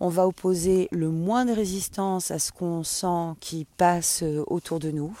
on 0.00 0.08
va 0.08 0.26
opposer 0.26 0.88
le 0.92 1.10
moins 1.10 1.44
de 1.44 1.52
résistance 1.52 2.30
à 2.30 2.38
ce 2.38 2.52
qu'on 2.52 2.82
sent 2.82 3.34
qui 3.40 3.66
passe 3.76 4.22
euh, 4.22 4.44
autour 4.46 4.78
de 4.78 4.90
nous, 4.90 5.16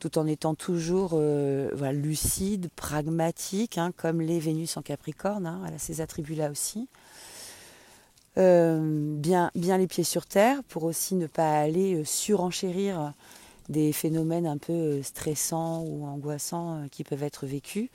tout 0.00 0.18
en 0.18 0.26
étant 0.26 0.54
toujours 0.54 1.12
euh, 1.14 1.70
lucide, 1.92 2.68
pragmatique, 2.74 3.78
hein, 3.78 3.92
comme 3.96 4.20
les 4.20 4.40
Vénus 4.40 4.76
en 4.76 4.82
Capricorne, 4.82 5.46
hein, 5.46 5.62
elle 5.66 5.74
a 5.74 5.78
ces 5.78 6.00
attributs-là 6.00 6.50
aussi. 6.50 6.88
Euh, 8.36 9.14
bien, 9.16 9.50
les 9.54 9.86
pieds 9.86 10.02
sur 10.02 10.26
terre 10.26 10.64
pour 10.64 10.82
aussi 10.82 11.14
ne 11.14 11.28
pas 11.28 11.60
aller 11.60 12.04
surenchérir 12.04 13.12
des 13.68 13.92
phénomènes 13.92 14.46
un 14.46 14.58
peu 14.58 15.02
stressants 15.02 15.82
ou 15.82 16.04
angoissants 16.04 16.86
qui 16.90 17.04
peuvent 17.04 17.22
être 17.22 17.46
vécus 17.46 17.90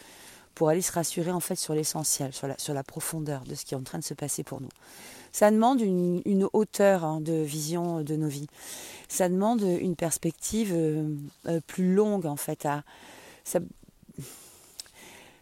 pour 0.55 0.69
aller 0.69 0.81
se 0.81 0.93
rassurer 0.93 1.31
en 1.31 1.41
fait 1.41 1.57
sur 1.57 1.73
l'essentiel, 1.73 2.31
sur 2.33 2.73
la 2.73 2.83
profondeur 2.83 3.43
de 3.43 3.53
ce 3.53 3.65
qui 3.65 3.73
est 3.73 3.77
en 3.77 3.83
train 3.83 3.99
de 3.99 4.03
se 4.03 4.13
passer 4.13 4.43
pour 4.43 4.61
nous 4.61 4.69
ça 5.31 5.51
demande 5.51 5.81
une, 5.81 6.47
hauteur 6.53 7.03
hein, 7.03 7.21
de 7.21 7.33
vision 7.33 8.01
de 8.01 8.15
nos 8.15 8.27
vies. 8.27 8.47
Ça 9.07 9.29
demande 9.29 9.61
une 9.61 9.95
perspective 9.95 10.71
euh, 10.73 11.15
euh, 11.47 11.59
plus 11.65 11.93
longue 11.93 12.25
en 12.25 12.35
fait. 12.35 12.67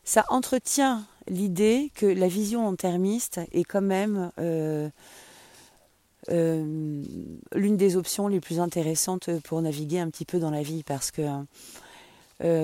ça, 0.03 0.25
entretient 0.29 1.05
l'idée 1.27 1.91
que 1.95 2.05
la 2.05 2.27
vision 2.27 2.75
termiste 2.75 3.41
est 3.51 3.63
quand 3.65 3.81
même 3.81 4.31
euh, 4.39 4.89
l'une 6.29 7.77
des 7.77 7.95
options 7.97 8.27
les 8.27 8.39
plus 8.39 8.59
intéressantes 8.59 9.29
pour 9.41 9.61
naviguer 9.61 9.99
un 9.99 10.09
petit 10.09 10.25
peu 10.25 10.39
dans 10.39 10.51
la 10.51 10.63
vie 10.63 10.83
parce 10.83 11.11
que 11.11 11.23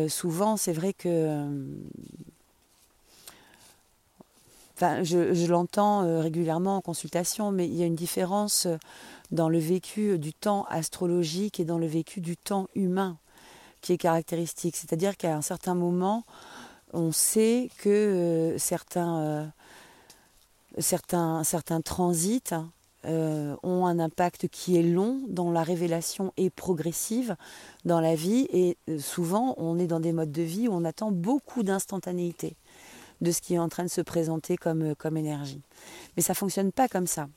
souvent 0.07 0.57
c'est 0.57 0.73
vrai 0.73 0.93
que 0.93 1.47
je, 5.03 5.47
l'entends 5.47 6.03
euh, 6.03 6.19
régulièrement 6.19 6.77
en 6.77 6.81
consultation, 6.81 7.51
mais 7.51 7.67
il 7.67 7.75
y 7.75 7.83
a 7.83 7.85
une 7.85 7.95
différence 7.95 8.65
euh, 8.65 8.77
dans 9.31 9.49
le 9.49 9.59
vécu 9.59 10.19
du 10.19 10.33
temps 10.33 10.65
astrologique 10.69 11.59
et 11.59 11.65
dans 11.65 11.77
le 11.77 11.87
vécu 11.87 12.21
du 12.21 12.37
temps 12.37 12.67
humain 12.75 13.17
qui 13.81 13.93
est 13.93 13.97
caractéristique. 13.97 14.75
C'est-à-dire 14.75 15.17
qu'à 15.17 15.35
un 15.35 15.41
certain 15.41 15.75
moment, 15.75 16.23
on 16.93 17.11
sait 17.11 17.69
que 17.79 17.89
euh, 17.89 18.57
certains, 18.57 19.51
certains, 20.77 21.43
certains 21.43 21.81
transits 21.81 22.53
ont 23.05 23.85
un 23.85 23.99
impact 23.99 24.47
qui 24.47 24.77
est 24.77 24.83
long, 24.83 25.19
dont 25.27 25.51
la 25.51 25.63
révélation 25.63 26.31
est 26.37 26.49
progressive 26.49 27.35
dans 27.83 27.99
la 27.99 28.15
vie, 28.15 28.47
et 28.53 28.77
souvent 28.97 29.55
on 29.57 29.77
est 29.77 29.87
dans 29.87 29.99
des 29.99 30.13
modes 30.13 30.31
de 30.31 30.41
vie 30.41 30.69
où 30.69 30.73
on 30.73 30.85
attend 30.85 31.11
beaucoup 31.11 31.63
d'instantanéité 31.63 32.55
de 33.21 33.31
ce 33.31 33.41
qui 33.41 33.55
est 33.55 33.59
en 33.59 33.69
train 33.69 33.83
de 33.83 33.89
se 33.89 34.01
présenter 34.01 34.57
comme, 34.57 34.91
euh, 34.91 34.95
comme 34.95 35.17
énergie. 35.17 35.61
Mais 36.15 36.23
ça 36.23 36.33
ne 36.33 36.37
fonctionne 36.37 36.71
pas 36.71 36.87
comme 36.87 37.07
ça. 37.07 37.27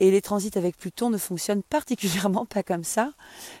Et 0.00 0.10
les 0.10 0.22
transits 0.22 0.56
avec 0.56 0.76
Pluton 0.76 1.10
ne 1.10 1.18
fonctionnent 1.18 1.62
particulièrement 1.70 2.46
pas 2.46 2.62
comme 2.62 2.84
ça, 2.84 3.12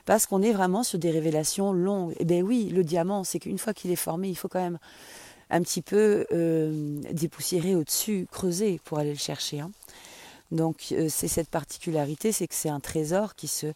parce 0.04 0.26
qu'on 0.26 0.42
est 0.42 0.52
vraiment 0.52 0.82
sur 0.82 0.98
des 0.98 1.10
révélations 1.10 1.72
longues. 1.72 2.12
Et 2.12 2.16
eh 2.20 2.24
bien 2.24 2.42
oui, 2.42 2.68
le 2.68 2.84
diamant, 2.84 3.24
c'est 3.24 3.38
qu'une 3.38 3.58
fois 3.58 3.74
qu'il 3.74 3.90
est 3.90 3.96
formé, 3.96 4.28
il 4.28 4.36
faut 4.36 4.48
quand 4.48 4.60
même 4.60 4.78
un 5.50 5.62
petit 5.62 5.82
peu 5.82 6.26
euh, 6.32 7.00
dépoussiérer 7.10 7.74
au-dessus, 7.74 8.26
creuser 8.30 8.80
pour 8.84 8.98
aller 8.98 9.12
le 9.12 9.18
chercher. 9.18 9.60
Hein. 9.60 9.70
Donc 10.50 10.88
euh, 10.92 11.08
c'est 11.10 11.28
cette 11.28 11.48
particularité, 11.48 12.32
c'est 12.32 12.46
que 12.46 12.54
c'est 12.54 12.68
un 12.68 12.80
trésor 12.80 13.34
qui 13.34 13.48
se, 13.48 13.66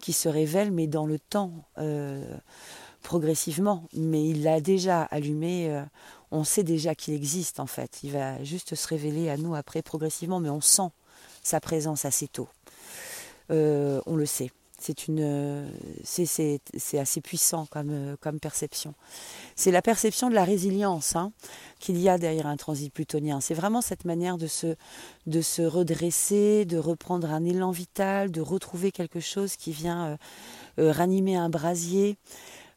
qui 0.00 0.12
se 0.12 0.28
révèle, 0.28 0.70
mais 0.70 0.86
dans 0.86 1.06
le 1.06 1.18
temps, 1.18 1.52
progressivement. 3.02 3.84
Mais 3.94 4.26
il 4.28 4.42
l'a 4.42 4.60
déjà 4.60 5.02
allumé 5.02 5.82
on 6.32 6.44
sait 6.44 6.64
déjà 6.64 6.94
qu'il 6.94 7.14
existe 7.14 7.60
en 7.60 7.66
fait. 7.66 8.00
Il 8.02 8.12
va 8.12 8.42
juste 8.42 8.74
se 8.74 8.88
révéler 8.88 9.28
à 9.28 9.36
nous 9.36 9.54
après 9.54 9.82
progressivement, 9.82 10.40
mais 10.40 10.48
on 10.48 10.62
sent 10.62 10.88
sa 11.42 11.60
présence 11.60 12.04
assez 12.04 12.26
tôt. 12.26 12.48
Euh, 13.50 14.00
on 14.06 14.16
le 14.16 14.26
sait. 14.26 14.50
C'est 14.78 15.06
une, 15.06 15.70
c'est, 16.02 16.58
assez 16.98 17.20
puissant 17.20 17.66
comme, 17.66 18.16
comme 18.20 18.40
perception. 18.40 18.94
C'est 19.54 19.70
la 19.70 19.80
perception 19.80 20.28
de 20.28 20.34
la 20.34 20.42
résilience 20.42 21.14
hein, 21.14 21.30
qu'il 21.78 21.98
y 22.00 22.08
a 22.08 22.18
derrière 22.18 22.48
un 22.48 22.56
transit 22.56 22.92
plutonien. 22.92 23.40
C'est 23.40 23.54
vraiment 23.54 23.80
cette 23.80 24.04
manière 24.04 24.38
de 24.38 24.48
se, 24.48 24.74
de 25.28 25.40
se 25.40 25.62
redresser, 25.62 26.64
de 26.64 26.78
reprendre 26.78 27.30
un 27.30 27.44
élan 27.44 27.70
vital, 27.70 28.32
de 28.32 28.40
retrouver 28.40 28.90
quelque 28.90 29.20
chose 29.20 29.54
qui 29.54 29.70
vient 29.70 30.18
ranimer 30.78 31.36
un 31.36 31.48
brasier. 31.48 32.16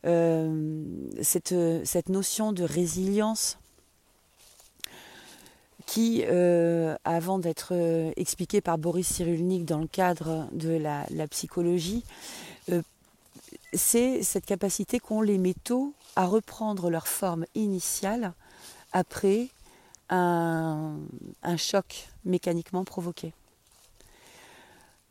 Cette, 0.06 1.56
cette 1.84 2.10
notion 2.10 2.52
de 2.52 2.64
résilience 2.64 3.58
qui, 5.86 6.24
euh, 6.26 6.96
avant 7.04 7.40
d'être 7.40 7.70
euh, 7.72 8.12
expliqué 8.16 8.62
par 8.62 8.78
Boris 8.78 9.08
Cyrulnik 9.08 9.66
dans 9.66 9.80
le 9.80 9.88
cadre 9.88 10.48
de 10.52 10.70
la, 10.70 11.06
psychologie, 11.30 12.04
euh, 12.72 12.82
c'est 13.74 14.24
cette 14.24 14.46
capacité 14.46 15.00
qu'ont 15.00 15.22
les 15.22 15.38
métaux 15.38 15.94
à 16.16 16.26
reprendre 16.26 16.90
leur 16.90 17.08
forme 17.08 17.46
initiale 17.56 18.34
après 18.94 19.50
un 20.10 20.98
choc 21.58 22.08
mécaniquement 22.26 22.84
provoqué. 22.84 23.34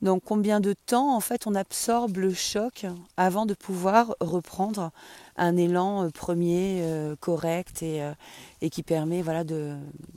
Donc 0.04 0.22
combien 0.22 0.60
de 0.60 0.74
temps 0.74 1.16
en 1.16 1.20
fait 1.20 1.46
on 1.46 1.54
absorbe 1.54 2.18
le 2.18 2.34
choc 2.34 2.84
avant 3.16 3.46
de 3.46 3.54
pouvoir 3.54 4.14
reprendre 4.20 4.90
un 5.38 5.56
élan 5.56 6.04
euh, 6.04 6.10
premier 6.10 6.82
euh, 6.82 7.16
correct 7.18 7.82
et, 7.82 8.02
euh, 8.02 8.12
et, 8.60 8.68
qui 8.68 8.82
permet 8.82 9.22
voilà 9.22 9.44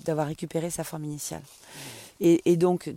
d'avoir 0.06 0.28
récupéré 0.28 0.70
sa 0.70 0.84
forme 0.84 1.06
initiale. 1.06 1.42
Et, 2.20 2.58
donc 2.58 2.92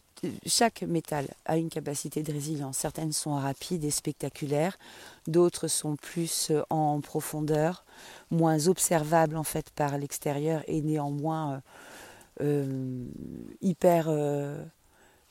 chaque 0.47 0.82
métal 0.82 1.28
a 1.44 1.59
une 1.59 1.68
capacité 1.68 2.23
de 2.23 2.32
résilience. 2.32 2.78
Certaines 2.78 3.12
sont 3.12 3.35
rapides 3.35 3.85
et 3.85 3.90
spectaculaires, 3.90 4.78
d'autres 5.26 5.68
sont 5.68 5.94
plus 5.94 6.50
en 6.70 7.00
profondeur, 7.02 7.85
moins 8.30 8.66
observables 8.66 9.37
en 9.37 9.44
fait 9.44 9.70
par 9.70 9.99
l'extérieur 9.99 10.62
et 10.66 10.80
néanmoins 10.80 11.62
hyper 13.61 14.09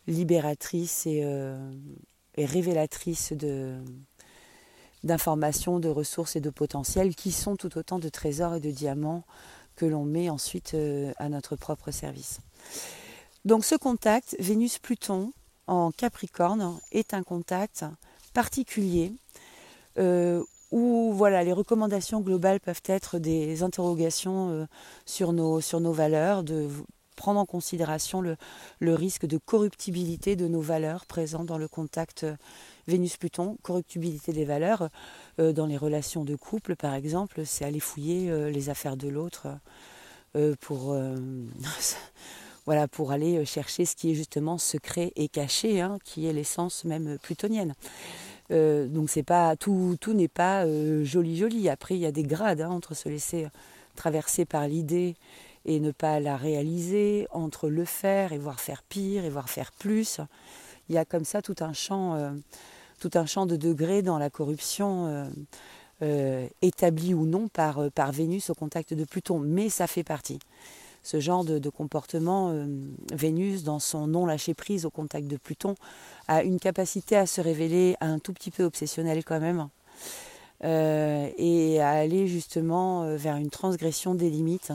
libératrice 0.09 1.05
euh, 1.07 1.71
et, 2.35 2.45
révélatrice 2.45 3.33
de, 3.33 3.77
d'informations, 5.03 5.79
de 5.79 5.89
ressources 5.89 6.35
et 6.35 6.41
de 6.41 6.49
potentiels 6.49 7.15
qui 7.15 7.31
sont 7.31 7.55
tout 7.55 7.77
autant 7.77 7.99
de 7.99 8.09
trésors 8.09 8.55
et 8.55 8.59
de 8.59 8.71
diamants 8.71 9.23
que 9.75 9.85
l'on 9.85 10.03
met 10.03 10.29
ensuite 10.29 10.73
euh, 10.73 11.13
à 11.17 11.29
notre 11.29 11.55
propre 11.55 11.91
service. 11.91 12.39
Donc 13.45 13.63
ce 13.63 13.75
contact 13.75 14.35
Vénus-Pluton 14.39 15.31
en 15.67 15.91
Capricorne 15.91 16.79
est 16.91 17.13
un 17.13 17.23
contact 17.23 17.85
particulier 18.33 19.13
euh, 19.97 20.43
où 20.71 21.13
voilà, 21.13 21.43
les 21.43 21.53
recommandations 21.53 22.21
globales 22.21 22.59
peuvent 22.59 22.83
être 22.85 23.17
des 23.17 23.63
interrogations 23.63 24.67
sur, 25.05 25.33
nos, 25.33 25.61
sur 25.61 25.79
nos 25.79 25.93
valeurs, 25.93 26.43
de 26.43 26.67
prendre 27.19 27.41
en 27.41 27.45
considération 27.45 28.21
le, 28.21 28.37
risque 28.95 29.25
de 29.25 29.37
corruptibilité 29.37 30.37
de 30.37 30.47
nos 30.47 30.61
valeurs 30.61 31.05
présentes 31.05 31.47
dans 31.47 31.57
le 31.57 31.67
contact 31.67 32.23
euh, 32.23 32.35
Vénus-Pluton, 32.87 33.57
corruptibilité 33.61 34.31
des 34.31 34.45
valeurs 34.45 34.87
euh, 35.37 35.51
dans 35.51 35.65
les 35.65 35.75
relations 35.75 36.23
de 36.23 36.37
couple 36.37 36.77
par 36.77 36.93
exemple, 36.93 37.45
c'est 37.45 37.65
aller 37.65 37.81
fouiller 37.81 38.31
euh, 38.31 38.49
les 38.49 38.69
affaires 38.69 38.95
de 38.95 39.09
l'autre 39.09 39.47
pour, 40.61 40.95
voilà, 42.65 42.87
pour 42.87 43.11
aller 43.11 43.43
chercher 43.45 43.85
ce 43.85 43.95
qui 43.95 44.11
est 44.11 44.13
justement 44.13 44.59
secret 44.59 45.11
et 45.15 45.27
caché, 45.27 45.81
hein, 45.81 45.97
qui 46.03 46.27
est 46.27 46.33
l'essence 46.33 46.85
même 46.85 47.17
plutonienne. 47.17 47.73
donc 48.51 49.09
c'est 49.09 49.23
pas 49.23 49.55
tout, 49.55 49.97
tout 49.99 50.13
n'est 50.13 50.27
pas 50.27 50.65
joli 51.03 51.35
joli. 51.35 51.67
Après 51.67 51.95
il 51.95 52.01
y 52.01 52.05
a 52.05 52.11
des 52.11 52.23
grades 52.23 52.61
hein, 52.61 52.69
entre 52.69 52.93
se 52.93 53.09
laisser 53.09 53.47
traverser 53.95 54.45
par 54.45 54.67
l'idée 54.67 55.15
et 55.65 55.79
ne 55.79 55.91
pas 55.91 56.19
la 56.19 56.37
réaliser, 56.37 57.27
entre 57.31 57.69
le 57.69 57.85
faire 57.85 58.33
et 58.33 58.37
voir 58.37 58.59
faire 58.59 58.83
pire 58.83 59.25
et 59.25 59.29
voir 59.29 59.49
faire 59.49 59.71
plus. 59.71 60.19
Il 60.89 60.95
y 60.95 60.97
a 60.97 61.05
comme 61.05 61.25
ça 61.25 61.41
tout 61.41 61.55
un 61.59 61.73
champ, 61.73 62.15
euh, 62.15 62.31
tout 62.99 63.11
un 63.13 63.25
champ 63.25 63.45
de 63.45 63.55
degrés 63.55 64.01
dans 64.01 64.17
la 64.17 64.29
corruption 64.29 65.05
euh, 65.05 65.25
euh, 66.01 66.47
établie 66.61 67.13
ou 67.13 67.25
non 67.25 67.47
par, 67.47 67.91
par 67.91 68.11
Vénus 68.11 68.49
au 68.49 68.55
contact 68.55 68.93
de 68.93 69.03
Pluton, 69.03 69.39
mais 69.39 69.69
ça 69.69 69.87
fait 69.87 70.03
partie. 70.03 70.39
Ce 71.01 71.19
genre 71.19 71.45
de, 71.45 71.59
de 71.59 71.69
comportement, 71.69 72.53
Vénus, 73.13 73.63
dans 73.63 73.79
son 73.79 74.05
non 74.05 74.25
lâcher 74.25 74.53
prise 74.53 74.85
au 74.85 74.89
contact 74.89 75.27
de 75.27 75.37
Pluton, 75.37 75.75
a 76.27 76.43
une 76.43 76.59
capacité 76.59 77.15
à 77.15 77.25
se 77.25 77.39
révéler 77.39 77.95
un 78.01 78.19
tout 78.19 78.33
petit 78.33 78.51
peu 78.51 78.65
obsessionnel 78.65 79.23
quand 79.23 79.39
même. 79.39 79.69
et 80.61 81.79
à 81.79 81.89
aller 81.89 82.27
justement 82.27 83.15
vers 83.15 83.37
une 83.37 83.49
transgression 83.49 84.13
des 84.13 84.29
limites 84.29 84.73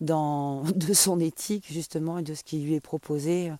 dans, 0.00 0.62
de 0.74 0.92
son 0.92 1.20
éthique 1.20 1.66
justement 1.70 2.18
et 2.18 2.22
de 2.22 2.34
ce 2.34 2.44
qui 2.44 2.60
lui 2.60 2.74
est 2.74 2.80
proposé 2.80 3.50
euh, 3.50 3.54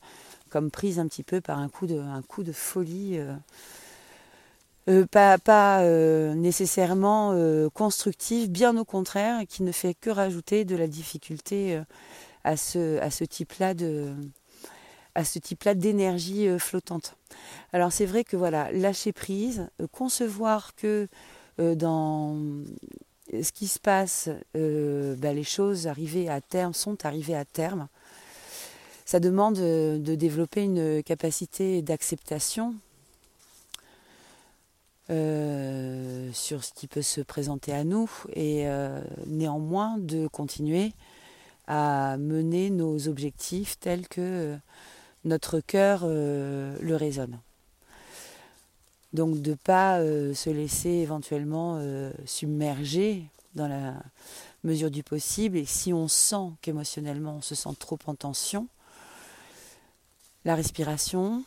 comme 0.50 0.70
prise 0.70 0.98
un 0.98 1.06
petit 1.06 1.22
peu 1.22 1.40
par 1.40 1.58
un 1.58 1.68
coup 1.68 1.86
de, 1.86 1.98
un 1.98 2.22
coup 2.22 2.42
de 2.42 2.52
folie. 2.52 3.18
Euh, 3.18 3.34
euh, 4.88 5.04
pas, 5.04 5.36
pas 5.38 5.82
nécessairement 6.36 7.34
constructif, 7.74 8.48
bien 8.48 8.76
au 8.76 8.84
contraire, 8.84 9.42
qui 9.48 9.64
ne 9.64 9.72
fait 9.72 9.94
que 9.94 10.10
rajouter 10.10 10.64
de 10.64 10.76
la 10.76 10.86
difficulté 10.86 11.82
à 12.44 12.56
ce, 12.56 13.00
à 13.00 13.10
ce 13.10 13.24
type-là 13.24 13.74
de 13.74 14.14
à 15.16 15.24
ce 15.24 15.40
type-là 15.40 15.74
d'énergie 15.74 16.46
flottante. 16.60 17.16
Alors 17.72 17.90
c'est 17.90 18.06
vrai 18.06 18.22
que 18.22 18.36
voilà, 18.36 18.70
lâcher 18.70 19.12
prise, 19.12 19.68
concevoir 19.90 20.76
que 20.76 21.08
dans 21.58 22.38
ce 23.32 23.52
qui 23.52 23.66
se 23.66 23.78
passe, 23.78 24.28
euh, 24.56 25.16
bah, 25.16 25.32
les 25.32 25.44
choses 25.44 25.86
arrivées 25.86 26.28
à 26.28 26.40
terme 26.40 26.72
sont 26.72 27.04
arrivées 27.04 27.34
à 27.34 27.44
terme. 27.44 27.88
Ça 29.04 29.20
demande 29.20 29.58
euh, 29.58 29.98
de 29.98 30.14
développer 30.14 30.64
une 30.64 31.02
capacité 31.02 31.82
d'acceptation 31.82 32.74
euh, 35.10 36.30
sur 36.32 36.64
ce 36.64 36.72
qui 36.72 36.88
peut 36.88 37.02
se 37.02 37.20
présenter 37.20 37.72
à 37.72 37.84
nous 37.84 38.10
et 38.34 38.66
néanmoins 39.26 39.98
de 39.98 40.26
continuer 40.26 40.92
à 41.68 42.16
mener 42.18 42.70
nos 42.70 43.08
objectifs 43.08 43.78
tels 43.78 44.08
que 44.08 44.56
notre 45.24 45.60
cœur 45.60 46.06
le 46.06 46.94
raisonne. 46.94 47.38
Donc 49.12 49.40
de 49.40 49.50
ne 49.50 49.56
pas 49.56 49.98
euh, 49.98 50.34
se 50.34 50.50
laisser 50.50 50.90
éventuellement 50.90 51.78
euh, 51.78 52.12
submerger 52.24 53.24
dans 53.54 53.68
la 53.68 53.94
mesure 54.64 54.90
du 54.90 55.02
possible. 55.02 55.56
Et 55.56 55.64
si 55.64 55.92
on 55.92 56.08
sent 56.08 56.50
qu'émotionnellement 56.60 57.36
on 57.36 57.42
se 57.42 57.54
sent 57.54 57.74
trop 57.78 57.98
en 58.06 58.14
tension, 58.14 58.66
la 60.44 60.54
respiration, 60.54 61.44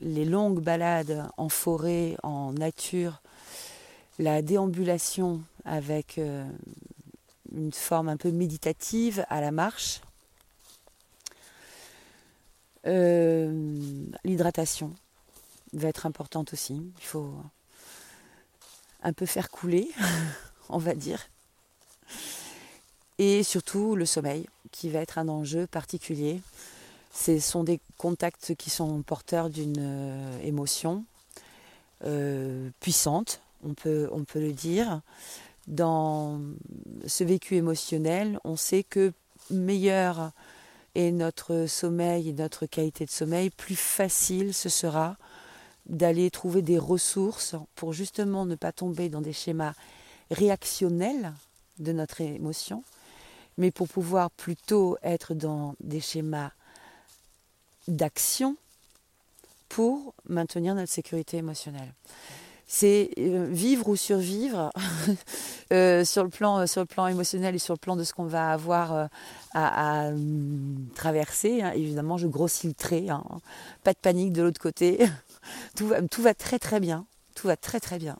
les 0.00 0.24
longues 0.24 0.60
balades 0.60 1.28
en 1.36 1.48
forêt, 1.48 2.16
en 2.22 2.52
nature, 2.52 3.22
la 4.18 4.42
déambulation 4.42 5.40
avec 5.64 6.18
euh, 6.18 6.44
une 7.54 7.72
forme 7.72 8.08
un 8.08 8.16
peu 8.16 8.30
méditative 8.30 9.24
à 9.28 9.40
la 9.40 9.50
marche, 9.50 10.00
l'hydratation, 14.24 14.94
va 15.72 15.88
être 15.88 16.06
importante 16.06 16.52
aussi. 16.52 16.74
Il 16.98 17.04
faut 17.04 17.34
un 19.02 19.12
peu 19.12 19.26
faire 19.26 19.50
couler, 19.50 19.90
on 20.68 20.78
va 20.78 20.94
dire. 20.94 21.28
Et 23.18 23.42
surtout 23.42 23.96
le 23.96 24.06
sommeil, 24.06 24.46
qui 24.72 24.88
va 24.88 25.00
être 25.00 25.18
un 25.18 25.28
enjeu 25.28 25.66
particulier. 25.66 26.40
Ce 27.12 27.38
sont 27.38 27.64
des 27.64 27.80
contacts 27.98 28.54
qui 28.54 28.70
sont 28.70 29.02
porteurs 29.02 29.50
d'une 29.50 29.76
euh, 29.78 30.40
émotion 30.42 31.04
euh, 32.04 32.70
puissante, 32.80 33.42
on 33.64 33.74
peut, 33.74 34.08
on 34.12 34.24
peut 34.24 34.40
le 34.40 34.52
dire. 34.52 35.00
Dans 35.66 36.40
ce 37.06 37.24
vécu 37.24 37.56
émotionnel, 37.56 38.38
on 38.44 38.56
sait 38.56 38.82
que 38.82 39.12
meilleur 39.50 40.32
est 40.94 41.10
notre 41.10 41.66
sommeil 41.66 42.30
et 42.30 42.32
notre 42.32 42.66
qualité 42.66 43.04
de 43.04 43.10
sommeil, 43.10 43.50
plus 43.50 43.76
facile 43.76 44.54
ce 44.54 44.68
sera 44.68 45.16
d'aller 45.86 46.30
trouver 46.30 46.62
des 46.62 46.78
ressources 46.78 47.56
pour 47.74 47.92
justement 47.92 48.46
ne 48.46 48.54
pas 48.54 48.72
tomber 48.72 49.08
dans 49.08 49.20
des 49.20 49.32
schémas 49.32 49.74
réactionnels 50.30 51.32
de 51.78 51.92
notre 51.92 52.20
émotion, 52.20 52.84
mais 53.58 53.70
pour 53.70 53.88
pouvoir 53.88 54.30
plutôt 54.30 54.96
être 55.02 55.34
dans 55.34 55.74
des 55.80 56.00
schémas 56.00 56.50
d'action 57.88 58.56
pour 59.68 60.14
maintenir 60.28 60.74
notre 60.74 60.92
sécurité 60.92 61.38
émotionnelle. 61.38 61.92
C'est 62.66 63.10
euh, 63.18 63.48
vivre 63.50 63.88
ou 63.88 63.96
survivre 63.96 64.70
euh, 65.72 66.04
sur, 66.04 66.22
le 66.22 66.30
plan, 66.30 66.66
sur 66.68 66.82
le 66.82 66.86
plan 66.86 67.08
émotionnel 67.08 67.56
et 67.56 67.58
sur 67.58 67.74
le 67.74 67.78
plan 67.78 67.96
de 67.96 68.04
ce 68.04 68.12
qu'on 68.12 68.26
va 68.26 68.52
avoir 68.52 68.94
euh, 68.94 69.06
à, 69.54 70.08
hum, 70.08 70.86
traverser. 70.94 71.62
Hein. 71.62 71.72
Évidemment, 71.74 72.16
je 72.16 72.28
grossis 72.28 72.68
le 72.68 72.74
trait, 72.74 73.08
hein. 73.08 73.24
pas 73.82 73.92
de 73.92 73.98
panique 73.98 74.32
de 74.32 74.42
l'autre 74.42 74.60
côté. 74.60 75.00
tout, 75.76 75.86
va, 76.22 76.34
très 76.34 76.58
très 76.58 76.80
bien. 76.80 77.06
Tout 77.34 77.46
va 77.46 77.56
très 77.56 77.80
très 77.80 77.98
bien. 77.98 78.18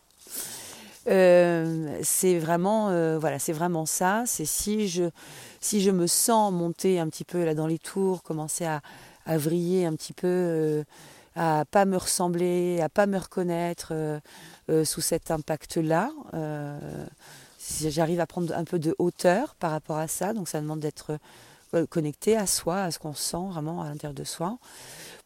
Euh, 1.08 1.98
c'est 2.02 2.38
vraiment, 2.38 2.88
euh, 2.90 3.18
voilà, 3.18 3.38
c'est 3.38 3.52
vraiment 3.52 3.86
ça. 3.86 4.24
C'est 4.26 4.44
si 4.44 4.88
je, 4.88 5.04
si 5.60 5.80
je 5.80 5.90
me 5.90 6.06
sens 6.06 6.52
monter 6.52 7.00
un 7.00 7.08
petit 7.08 7.24
peu 7.24 7.44
là 7.44 7.54
dans 7.54 7.66
les 7.66 7.78
tours, 7.78 8.22
commencer 8.22 8.64
à, 8.66 8.82
vriller 9.26 9.86
un 9.86 9.94
petit 9.94 10.12
peu, 10.12 10.26
euh, 10.26 10.84
à 11.36 11.64
pas 11.70 11.84
me 11.84 11.96
ressembler, 11.96 12.80
à 12.80 12.88
pas 12.88 13.06
me 13.06 13.16
reconnaître 13.16 13.92
sous 14.84 15.00
cet 15.00 15.30
impact-là. 15.30 16.10
si 17.58 17.90
j'arrive 17.90 18.20
à 18.20 18.26
prendre 18.26 18.52
un 18.54 18.64
peu 18.64 18.78
de 18.78 18.94
hauteur 18.98 19.54
par 19.54 19.70
rapport 19.70 19.98
à 19.98 20.08
ça, 20.08 20.32
donc 20.32 20.48
ça 20.48 20.60
demande 20.60 20.80
d'être 20.80 21.18
connecté 21.88 22.36
à 22.36 22.46
soi, 22.46 22.82
à 22.82 22.90
ce 22.90 22.98
qu'on 22.98 23.14
sent 23.14 23.48
vraiment 23.50 23.82
à 23.82 23.88
l'intérieur 23.88 24.14
de 24.14 24.24
soi, 24.24 24.58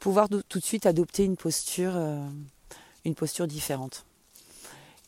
pouvoir 0.05 0.29
tout 0.29 0.59
de 0.59 0.65
suite 0.65 0.85
adopter 0.85 1.25
une 1.25 1.39
posture, 1.39 1.95
une 3.07 3.15
posture 3.15 3.47
différente 3.47 4.05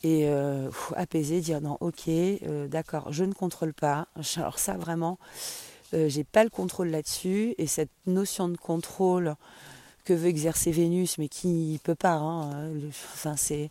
et 0.02 0.26
euh, 0.26 0.70
apaiser, 0.94 1.42
dire 1.42 1.61
non, 1.61 1.76
ok, 1.80 2.09
euh, 2.09 2.66
d'accord, 2.66 3.12
je 3.12 3.24
ne 3.24 3.35
contrôle 3.35 3.74
pas. 3.74 4.09
Alors 4.37 4.59
ça 4.59 4.78
vraiment, 4.78 5.18
euh, 5.92 6.09
j'ai 6.09 6.24
pas 6.24 6.44
le 6.44 6.50
contrôle 6.50 6.88
là-dessus 6.88 7.54
et 7.59 7.66
cette 7.66 7.90
notion 8.06 8.48
de 8.48 8.56
contrôle 8.56 9.35
que 10.06 10.14
veut 10.14 10.28
exercer 10.28 10.70
Vénus, 10.70 11.18
mais 11.18 11.28
qui 11.28 11.72
ne 11.74 11.78
peut 11.78 11.94
pas. 11.94 12.14
Hein, 12.14 12.70
enfin 13.12 13.37
c'est 13.37 13.70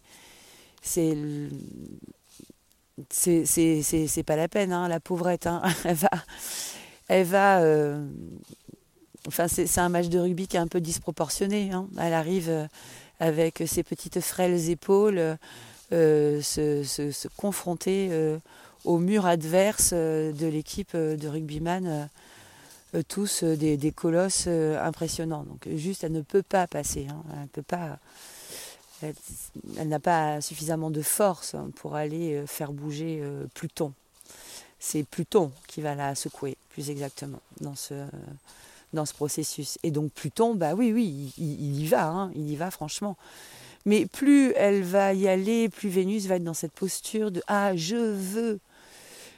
c'est 0.83 1.17
c'est 3.09 4.23
pas 4.23 4.35
la 4.35 4.47
peine, 4.47 4.73
hein, 4.73 4.87
la 4.87 4.99
pauvrette. 4.99 5.47
Hein, 5.47 5.63
elle 5.85 5.95
va, 5.95 6.09
elle 7.07 7.25
va. 7.25 7.61
Enfin 9.27 9.47
c'est 9.47 9.79
un 9.79 9.89
match 9.89 10.07
de 10.07 10.19
rugby 10.19 10.47
qui 10.47 10.57
est 10.57 10.59
un 10.59 10.67
peu 10.67 10.81
disproportionné. 10.81 11.71
Hein. 11.71 11.87
Elle 11.99 12.13
arrive 12.13 12.67
avec 13.19 13.63
ses 13.65 13.83
petites 13.83 14.21
frêles 14.21 14.69
épaules. 14.69 15.37
Euh, 15.91 16.41
se, 16.41 17.27
confronter 17.37 18.09
euh, 18.11 18.39
au 18.85 18.97
mur 18.97 19.27
adverse 19.27 19.91
euh, 19.93 20.31
de 20.31 20.47
l'équipe 20.47 20.95
de 20.95 21.27
rugbyman, 21.27 22.09
tous 23.07 23.43
des, 23.43 23.91
colosses 23.91 24.47
impressionnants. 24.47 25.43
Donc 25.43 25.67
juste, 25.75 26.03
elle 26.05 26.13
ne 26.13 26.21
peut 26.21 26.43
pas 26.43 26.65
passer. 26.65 27.07
Hein. 27.09 27.83
Elle, 29.01 29.89
n'a 29.89 29.99
pas 29.99 30.39
suffisamment 30.39 30.89
de 30.89 31.01
force 31.01 31.55
hein, 31.55 31.69
pour 31.75 31.95
aller 31.95 32.41
faire 32.47 32.71
bouger 32.71 33.21
Pluton. 33.53 33.91
C'est 34.79 35.03
Pluton 35.03 35.51
qui 35.67 35.81
va 35.81 35.93
la 35.93 36.15
secouer, 36.15 36.57
plus 36.69 36.89
exactement, 36.89 37.41
dans 37.59 37.75
ce, 37.75 37.93
dans 38.95 39.05
ce 39.05 39.13
processus. 39.13 39.77
Et 39.83 39.91
donc 39.91 40.11
Pluton, 40.11 40.55
bah 40.55 40.73
oui, 40.73 40.91
oui, 40.91 41.33
il, 41.37 41.81
y 41.81 41.85
va, 41.87 42.07
hein. 42.07 42.31
il 42.35 42.49
y 42.49 42.55
va 42.55 42.71
franchement. 42.71 43.17
Mais 43.85 44.07
plus 44.07 44.51
elle 44.55 44.81
va 44.81 45.13
y 45.13 45.27
aller, 45.27 45.69
plus 45.69 45.89
Vénus 45.89 46.25
va 46.25 46.37
être 46.37 46.43
dans 46.43 46.55
cette 46.55 46.71
posture 46.71 47.29
de 47.29 47.43
Ah, 47.47 47.75
je 47.75 47.95
veux, 47.95 48.59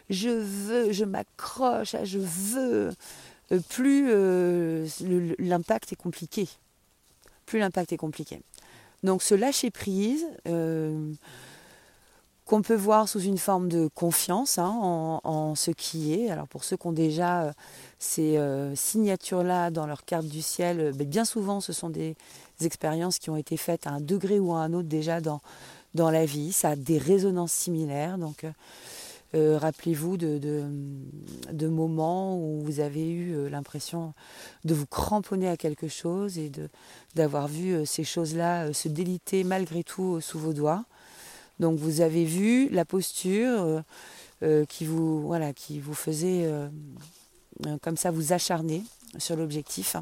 je 0.10 0.30
veux, 0.30 0.93
je 0.93 1.04
m'accroche, 1.04 1.96
ah, 1.96 2.06
je 2.06 2.20
veux. 2.20 2.91
Euh, 3.52 3.60
plus 3.70 4.08
euh, 4.10 4.88
l'impact 5.39 5.91
est 5.91 5.98
compliqué. 5.98 6.48
Plus 7.46 7.60
l'impact 7.60 7.91
est 7.91 7.98
compliqué. 7.98 8.41
Donc 9.04 9.22
ce 9.22 9.36
lâcher 9.36 9.72
prise, 9.72 10.26
euh, 10.48 11.12
qu'on 12.47 12.62
peut 12.62 12.75
voir 12.75 13.07
sous 13.07 13.19
une 13.19 13.38
forme 13.38 13.67
de 13.67 13.89
confiance 13.93 14.57
hein, 14.57 15.19
en, 15.23 15.55
ce 15.55 15.71
qui 15.71 16.13
est. 16.13 16.29
Alors 16.29 16.47
pour 16.47 16.63
ceux 16.63 16.77
qui 16.77 16.88
ont 16.88 16.91
déjà 16.91 17.53
ces 17.99 18.39
signatures-là 18.73 19.69
dans 19.69 19.86
leur 19.86 20.05
carte 20.05 20.27
du 20.27 20.41
ciel, 20.41 20.93
ben, 20.95 21.07
bien 21.07 21.25
souvent 21.25 21.60
ce 21.60 21.73
sont 21.73 21.89
des 21.89 22.15
expériences 22.65 23.19
qui 23.19 23.29
ont 23.29 23.38
été 23.38 23.57
faites 23.57 23.88
à 23.88 23.91
un 23.91 24.01
degré 24.01 24.39
ou 24.39 24.53
à 24.53 24.60
un 24.60 24.73
autre 24.73 24.88
déjà 24.88 25.21
dans, 25.21 25.41
la 25.93 26.25
vie. 26.25 26.53
Ça 26.53 26.69
a 26.69 26.75
des 26.75 26.97
résonances 26.97 27.51
similaires. 27.51 28.17
Donc, 28.17 28.43
euh, 28.43 28.51
euh, 29.36 29.57
rappelez-vous 29.57 30.15
de, 30.15 30.38
de, 31.51 31.67
moments 31.67 32.38
où 32.38 32.62
vous 32.62 32.79
avez 32.79 33.10
eu 33.10 33.36
euh, 33.36 33.49
l'impression 33.49 34.13
de 34.63 34.73
vous 34.73 34.86
cramponner 34.86 35.49
à 35.49 35.57
quelque 35.57 35.88
chose 35.88 36.38
et 36.38 36.51
d'avoir 37.15 37.47
vu 37.47 37.86
ces 37.86 38.03
choses-là 38.03 38.71
se 38.73 38.88
déliter 38.88 39.43
malgré 39.43 39.83
tout 39.83 40.21
sous 40.21 40.39
vos 40.39 40.53
doigts. 40.53 40.86
Donc 41.60 41.80
vous 41.80 42.02
avez 42.02 42.24
vu 42.24 42.70
la 42.70 42.86
posture 42.86 43.84
qui, 44.70 44.86
vous, 44.86 45.22
voilà, 45.22 45.54
qui 45.54 45.80
vous 45.80 45.96
faisait 45.96 46.48
comme 47.82 47.98
ça 47.98 48.12
vous 48.12 48.34
acharner 48.34 48.84
sur 49.17 49.36
l'objectif. 49.36 49.96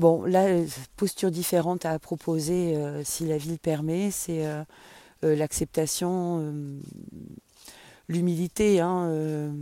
Bon, 0.00 0.24
là, 0.24 0.46
posture 0.96 1.30
différente 1.30 1.84
à 1.84 1.98
proposer, 1.98 2.74
euh, 2.74 3.02
si 3.04 3.26
la 3.26 3.36
vie 3.36 3.50
le 3.50 3.58
permet, 3.58 4.10
c'est 4.10 4.46
euh, 4.46 4.64
euh, 5.24 5.36
l'acceptation, 5.36 6.54
l'humilité 8.08 8.80
hein, 8.80 9.52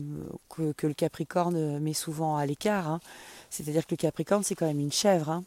que, 0.48 0.86
le 0.86 0.94
Capricorne 0.94 1.80
met 1.80 1.92
souvent 1.92 2.36
à 2.36 2.46
l'écart. 2.46 2.86
Hein. 2.86 3.00
C'est-à-dire 3.50 3.84
que 3.84 3.94
le 3.94 3.96
Capricorne, 3.96 4.44
c'est 4.44 4.54
quand 4.54 4.68
même 4.68 4.78
une 4.78 4.92
chèvre 4.92 5.28
hein, 5.28 5.42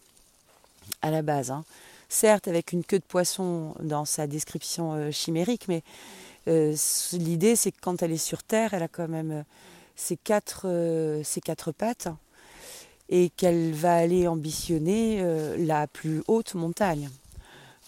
à 1.01 1.09
la 1.09 1.21
base. 1.21 1.53
Certes, 2.13 2.49
avec 2.49 2.73
une 2.73 2.83
queue 2.83 2.99
de 2.99 3.05
poisson 3.05 3.73
dans 3.81 4.03
sa 4.03 4.27
description 4.27 5.11
chimérique, 5.11 5.69
mais 5.69 5.81
l'idée, 6.45 7.55
c'est 7.55 7.71
que 7.71 7.79
quand 7.81 8.03
elle 8.03 8.11
est 8.11 8.17
sur 8.17 8.43
Terre, 8.43 8.73
elle 8.73 8.83
a 8.83 8.89
quand 8.89 9.07
même 9.07 9.45
ses 9.95 10.17
quatre, 10.17 10.67
ses 11.23 11.39
quatre 11.39 11.71
pattes 11.71 12.09
et 13.11 13.29
qu'elle 13.29 13.73
va 13.73 13.95
aller 13.95 14.27
ambitionner 14.27 15.19
euh, 15.21 15.55
la 15.59 15.85
plus 15.85 16.23
haute 16.27 16.55
montagne. 16.55 17.09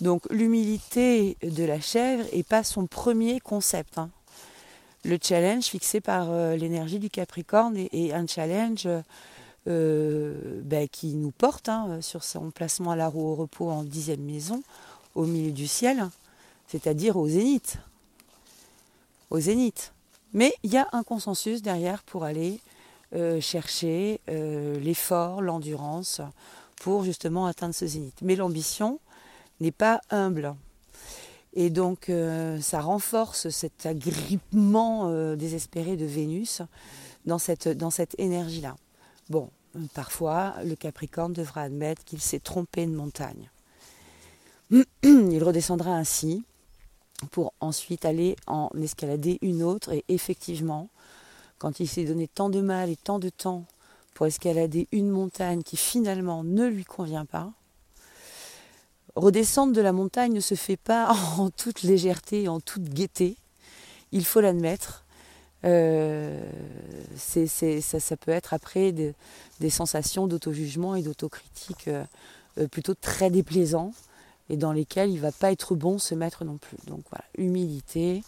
Donc 0.02 0.30
l'humilité 0.30 1.38
de 1.42 1.64
la 1.64 1.80
chèvre 1.80 2.26
n'est 2.34 2.44
pas 2.44 2.64
son 2.64 2.86
premier 2.86 3.40
concept. 3.40 3.98
Hein. 3.98 4.10
Le 5.06 5.18
challenge 5.22 5.64
fixé 5.64 6.02
par 6.02 6.30
euh, 6.30 6.56
l'énergie 6.58 7.00
du 7.00 7.10
Capricorne 7.10 7.78
est, 7.78 8.12
un 8.12 8.28
challenge 8.28 8.88
euh, 9.66 10.60
ben, 10.62 10.90
qui 10.90 11.14
nous 11.14 11.32
porte 11.32 11.70
hein, 11.70 12.02
sur 12.02 12.26
son 12.26 12.52
placement 12.52 12.92
à 12.92 12.96
la 12.98 13.08
roue 13.08 13.30
au 13.30 13.36
repos 13.36 13.70
en 13.70 13.84
dixième 13.84 14.20
maison, 14.20 14.62
au 15.16 15.24
milieu 15.24 15.52
du 15.52 15.68
ciel, 15.68 16.10
c'est-à-dire 16.68 17.16
au 17.16 17.30
zénith. 17.30 17.78
Au 19.30 19.40
zénith. 19.40 19.94
Mais 20.34 20.54
il 20.64 20.74
y 20.74 20.78
a 20.78 20.90
un 20.92 21.04
consensus 21.04 21.62
derrière 21.62 22.04
pour 22.04 22.26
aller 22.26 22.60
euh, 23.16 23.40
chercher 23.40 24.20
euh, 24.30 24.78
l'effort, 24.82 25.42
l'endurance 25.42 26.20
pour 26.82 27.06
justement 27.06 27.46
atteindre 27.46 27.74
ce 27.74 27.88
zénith. 27.88 28.18
Mais 28.22 28.36
l'ambition 28.36 29.00
n'est 29.62 29.72
pas 29.72 30.02
humble. 30.10 30.56
Et 31.54 31.70
donc 31.70 32.12
ça 32.62 32.82
renforce 32.82 33.50
cet 33.50 33.86
agrippement 33.86 35.36
désespéré 35.36 35.96
de 35.96 36.06
Vénus 36.06 36.64
dans 37.26 37.38
cette 37.38 38.16
énergie-là. 38.18 38.76
Bon, 39.30 39.50
parfois 39.94 40.56
le 40.64 40.76
Capricorne 40.76 41.34
devra 41.34 41.62
admettre 41.62 42.04
qu'il 42.04 42.22
s'est 42.22 42.40
trompé 42.40 42.86
de 42.86 42.92
montagne. 42.92 43.50
Il 45.04 45.44
redescendra 45.44 45.96
ainsi 45.96 46.44
pour 47.32 47.54
ensuite 47.60 48.06
aller 48.06 48.36
en 48.48 48.70
escalader 48.76 49.38
une 49.42 49.64
autre 49.64 49.94
et 49.94 50.04
effectivement 50.08 50.90
quand 51.58 51.80
il 51.80 51.88
s'est 51.88 52.04
donné 52.04 52.28
tant 52.28 52.50
de 52.50 52.60
mal 52.60 52.90
et 52.90 52.98
tant 52.98 53.20
de 53.20 53.30
temps 53.30 53.66
pour 54.14 54.26
escalader 54.26 54.88
une 54.92 55.10
montagne 55.10 55.64
qui 55.64 55.78
finalement 55.78 56.44
ne 56.44 56.68
lui 56.68 56.84
convient 56.84 57.26
pas, 57.26 57.52
redescendre 59.16 59.74
de 59.74 59.82
la 59.82 59.94
montagne 59.94 60.34
ne 60.34 60.40
se 60.40 60.56
fait 60.56 60.78
pas 60.78 61.16
en 61.38 61.50
toute 61.50 61.84
légèreté 61.84 62.44
et 62.44 62.48
en 62.48 62.60
toute 62.60 62.84
gaieté, 62.84 63.38
il 64.12 64.26
faut 64.26 64.42
l'admettre. 64.42 65.03
Euh, 65.66 66.44
ça, 67.16 68.18
peut 68.18 68.32
être 68.32 68.54
après 68.54 68.92
des 68.92 69.70
sensations 69.70 70.28
d'auto-jugement 70.28 70.96
et 70.96 71.02
d'autocritique 71.02 71.88
euh, 71.88 72.04
euh, 72.58 72.68
plutôt 72.68 72.94
très 72.94 73.30
déplaisants 73.30 73.94
et 74.50 74.58
dans 74.58 74.74
lesquels 74.74 75.10
il 75.10 75.16
ne 75.16 75.22
va 75.22 75.32
pas 75.32 75.52
être 75.52 75.76
bon 75.76 75.98
se 76.00 76.16
mettre 76.16 76.44
non 76.44 76.58
plus. 76.58 76.78
Donc 76.88 77.02
voilà, 77.10 77.24
humilité, 77.38 78.24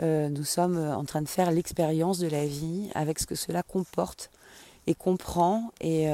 euh, 0.00 0.28
nous 0.28 0.44
sommes 0.44 0.78
en 0.78 1.04
train 1.04 1.22
de 1.22 1.28
faire 1.28 1.50
l'expérience 1.50 2.18
de 2.18 2.28
la 2.28 2.46
vie 2.46 2.90
avec 2.94 3.18
ce 3.18 3.26
que 3.26 3.34
cela 3.34 3.62
comporte 3.62 4.30
et 4.86 4.94
comprend. 4.94 5.72
Et 5.80 6.08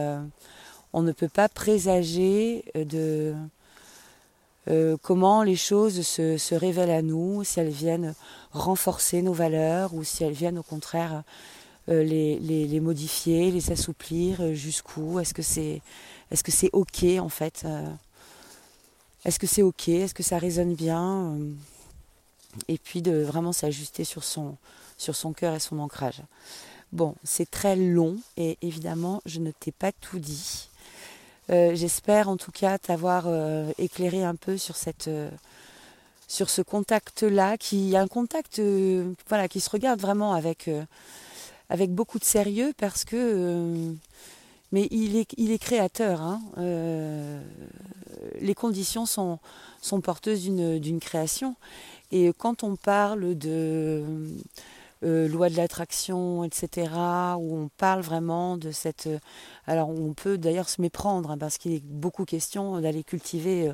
on 0.92 1.02
ne 1.02 1.12
peut 1.12 1.28
pas 1.28 1.48
présager 1.48 2.64
de 2.74 3.34
euh, 4.68 4.96
comment 5.00 5.42
les 5.42 5.56
choses 5.56 6.02
se, 6.02 6.54
révèlent 6.54 6.90
à 6.90 7.02
nous, 7.02 7.44
si 7.44 7.60
elles 7.60 7.70
viennent 7.70 8.14
renforcer 8.52 9.22
nos 9.22 9.32
valeurs 9.32 9.94
ou 9.94 10.04
si 10.04 10.24
elles 10.24 10.32
viennent 10.32 10.58
au 10.58 10.62
contraire 10.62 11.22
les, 11.88 12.80
modifier, 12.82 13.50
les 13.50 13.72
assouplir, 13.72 14.54
jusqu'où? 14.54 15.20
Est-ce 15.20 15.32
que 15.32 15.42
c'est 15.42 15.80
est-ce 16.30 16.44
que 16.44 16.52
c'est 16.52 16.68
ok 16.74 17.04
en 17.18 17.30
fait 17.30 17.66
Est-ce 19.24 19.38
que 19.38 19.46
c'est 19.46 19.62
ok? 19.62 19.88
Est-ce 19.88 20.12
que 20.12 20.22
ça 20.22 20.36
résonne 20.36 20.74
bien 20.74 21.34
et 22.66 22.78
puis 22.78 23.02
de 23.02 23.22
vraiment 23.22 23.52
s'ajuster 23.52 24.04
sur 24.04 24.24
son, 24.24 24.56
sur 24.96 25.14
son 25.14 25.32
cœur 25.32 25.54
et 25.54 25.60
son 25.60 25.78
ancrage. 25.78 26.22
Bon, 26.92 27.14
c'est 27.22 27.50
très 27.50 27.76
long 27.76 28.16
et 28.36 28.58
évidemment, 28.62 29.22
je 29.26 29.40
ne 29.40 29.50
t'ai 29.50 29.72
pas 29.72 29.92
tout 29.92 30.18
dit. 30.18 30.67
J'espère 31.48 32.28
en 32.28 32.36
tout 32.36 32.52
cas 32.52 32.78
t'avoir 32.78 33.26
éclairé 33.78 34.22
un 34.22 34.34
peu 34.34 34.58
sur 34.58 34.76
cette 34.76 35.08
sur 36.26 36.50
ce 36.50 36.60
contact-là, 36.60 37.56
qui 37.56 37.94
est 37.94 37.96
un 37.96 38.06
contact 38.06 38.60
voilà, 39.28 39.48
qui 39.48 39.60
se 39.60 39.70
regarde 39.70 39.98
vraiment 40.00 40.34
avec, 40.34 40.70
avec 41.70 41.90
beaucoup 41.90 42.18
de 42.18 42.24
sérieux 42.24 42.74
parce 42.76 43.04
que 43.04 43.94
mais 44.72 44.86
il 44.90 45.16
est, 45.16 45.32
il 45.38 45.50
est 45.50 45.58
créateur. 45.58 46.20
Hein. 46.20 46.40
les 48.40 48.54
conditions 48.54 49.06
sont, 49.06 49.38
sont 49.80 50.00
porteuses 50.00 50.44
d'une 50.44 51.00
création. 51.00 51.56
Et 52.10 52.32
quand 52.36 52.64
on 52.64 52.76
parle 52.76 53.36
de 53.36 54.02
euh, 55.04 55.28
loi 55.28 55.48
de 55.48 55.56
l'attraction, 55.56 56.42
etc., 56.42 56.90
où 57.38 57.56
on 57.56 57.68
parle 57.76 58.00
vraiment 58.00 58.56
de 58.56 58.72
cette... 58.72 59.06
Euh, 59.06 59.20
alors 59.66 59.90
on 59.90 60.12
peut 60.12 60.38
d'ailleurs 60.38 60.68
se 60.68 60.80
méprendre, 60.80 61.30
hein, 61.30 61.38
parce 61.38 61.56
qu'il 61.56 61.72
est 61.72 61.84
beaucoup 61.84 62.24
question 62.24 62.80
d'aller 62.80 63.04
cultiver 63.04 63.72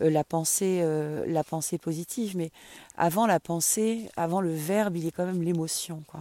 euh, 0.00 0.10
la, 0.10 0.24
pensée, 0.24 0.84
la 1.26 1.44
pensée 1.44 1.78
positive, 1.78 2.36
mais 2.36 2.50
avant 2.96 3.26
la 3.26 3.38
pensée, 3.38 4.10
avant 4.16 4.40
le 4.40 4.52
verbe, 4.52 4.96
il 4.96 5.04
y 5.04 5.08
a 5.08 5.10
quand 5.12 5.26
même 5.26 5.42
l'émotion. 5.42 6.02
Quoi. 6.08 6.20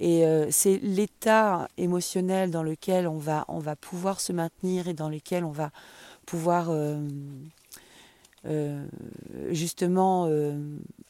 Et 0.00 0.24
c'est 0.50 0.78
l'état 0.82 1.68
émotionnel 1.76 2.50
dans 2.50 2.64
lequel 2.64 3.06
on 3.06 3.18
va, 3.18 3.44
on 3.46 3.60
va 3.60 3.76
pouvoir 3.76 4.20
se 4.20 4.32
maintenir 4.32 4.88
et 4.88 4.94
dans 4.94 5.08
lequel 5.08 5.44
on 5.44 5.52
va 5.52 5.70
pouvoir 6.26 6.72
justement 9.50 10.28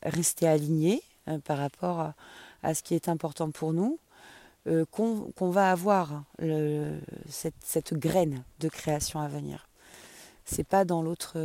rester 0.03 0.47
aligné 0.47 1.03
euh, 1.29 1.39
par 1.39 1.59
rapport 1.59 2.13
à, 2.63 2.75
ce 2.75 2.83
qui 2.83 2.95
est 2.95 3.09
important 3.09 3.51
pour 3.51 3.73
nous, 3.73 3.99
qu'on 4.93 5.51
va 5.51 5.73
avoir 5.73 6.23
cette, 7.29 7.95
graine 7.95 8.45
de 8.61 8.69
création 8.69 9.19
à 9.19 9.27
venir. 9.27 9.69
C'est 10.45 10.63
pas 10.63 10.85
dans 10.85 11.03
l'autre, 11.03 11.37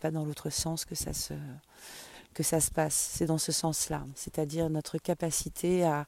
pas 0.00 0.10
dans 0.10 0.24
l'autre 0.24 0.48
sens 0.48 0.86
que 0.86 0.94
ça 0.94 1.12
se 1.12 2.70
passe. 2.70 2.94
C'est 2.94 3.26
dans 3.26 3.36
ce 3.36 3.52
sens-là, 3.52 4.06
c'est-à-dire 4.14 4.70
notre 4.70 4.96
capacité 4.96 5.84
à, 5.84 6.06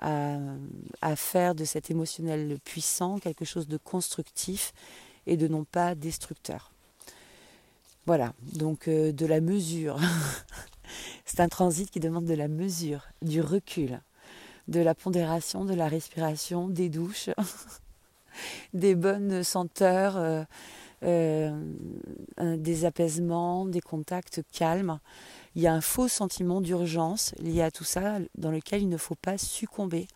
à, 0.00 1.16
faire 1.16 1.54
de 1.54 1.64
cet 1.64 1.90
émotionnel 1.90 2.58
puissant 2.64 3.18
quelque 3.18 3.44
chose 3.44 3.66
de 3.68 3.76
constructif 3.76 4.72
et 5.26 5.36
de 5.36 5.48
non 5.48 5.64
pas 5.64 5.94
destructeur. 5.94 6.70
Voilà, 8.06 8.32
donc 8.54 8.88
euh, 8.88 9.12
de 9.12 9.26
la 9.26 9.40
mesure. 9.40 9.98
C'est 11.24 11.40
un 11.40 11.48
transit 11.48 11.90
qui 11.90 12.00
demande 12.00 12.24
de 12.24 12.34
la 12.34 12.48
mesure, 12.48 13.06
du 13.22 13.40
recul, 13.40 14.00
de 14.68 14.80
la 14.80 14.94
pondération, 14.94 15.64
de 15.64 15.74
la 15.74 15.88
respiration, 15.88 16.68
des 16.68 16.88
douches, 16.88 17.30
des 18.74 18.94
bonnes 18.94 19.42
senteurs, 19.42 20.16
euh, 20.16 20.44
euh, 21.04 22.56
des 22.56 22.84
apaisements, 22.84 23.66
des 23.66 23.80
contacts 23.80 24.42
calmes. 24.52 25.00
Il 25.54 25.62
y 25.62 25.66
a 25.66 25.72
un 25.72 25.80
faux 25.80 26.08
sentiment 26.08 26.60
d'urgence 26.60 27.34
lié 27.38 27.62
à 27.62 27.70
tout 27.70 27.84
ça 27.84 28.18
dans 28.36 28.50
lequel 28.50 28.82
il 28.82 28.88
ne 28.88 28.96
faut 28.96 29.14
pas 29.14 29.38
succomber. 29.38 30.06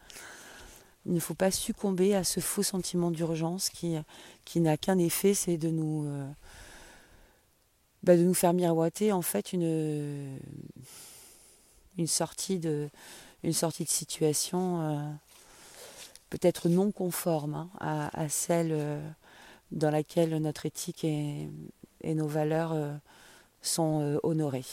Il 1.07 1.15
ne 1.15 1.21
faut 1.21 1.35
pas 1.35 1.51
succomber 1.51 2.15
à 2.15 2.23
ce 2.23 2.41
faux 2.41 2.63
sentiment 2.63 3.11
d'urgence 3.11 3.71
qui, 3.71 3.97
qui 4.45 4.61
n'a 4.61 4.77
qu'un 4.77 4.99
effet, 4.99 5.35
c'est 5.35 5.57
de 5.57 5.69
nous 5.69 6.07
bah, 8.03 8.17
de 8.17 8.23
nous 8.23 8.35
faire 8.35 8.53
miroiter 8.53 9.13
en 9.13 9.23
fait 9.23 9.53
une, 9.53 10.39
une, 11.99 12.07
sortie, 12.07 12.59
de, 12.59 12.89
une 13.45 13.53
sortie 13.53 13.85
de 13.85 13.89
situation 13.89 14.81
euh, 14.81 15.13
peut-être 16.31 16.69
non 16.69 16.91
conforme 16.91 17.69
hein, 17.81 18.11
à, 18.13 18.29
celle 18.29 18.73
euh, 18.73 19.09
dans 19.71 19.91
laquelle 19.91 20.37
notre 20.39 20.67
éthique 20.67 21.05
et, 21.05 21.49
nos 22.05 22.27
valeurs 22.27 22.73
euh, 22.73 22.93
sont 23.61 24.19
honorées. 24.25 24.65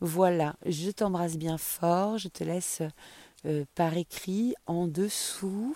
Voilà, 0.00 0.56
je 0.66 0.90
t'embrasse 0.90 1.38
bien 1.38 1.56
fort, 1.56 2.18
je 2.18 2.28
te 2.28 2.44
laisse 2.44 2.82
par 3.74 3.96
écrit 3.96 4.54
en 4.66 4.86
dessous 4.86 5.74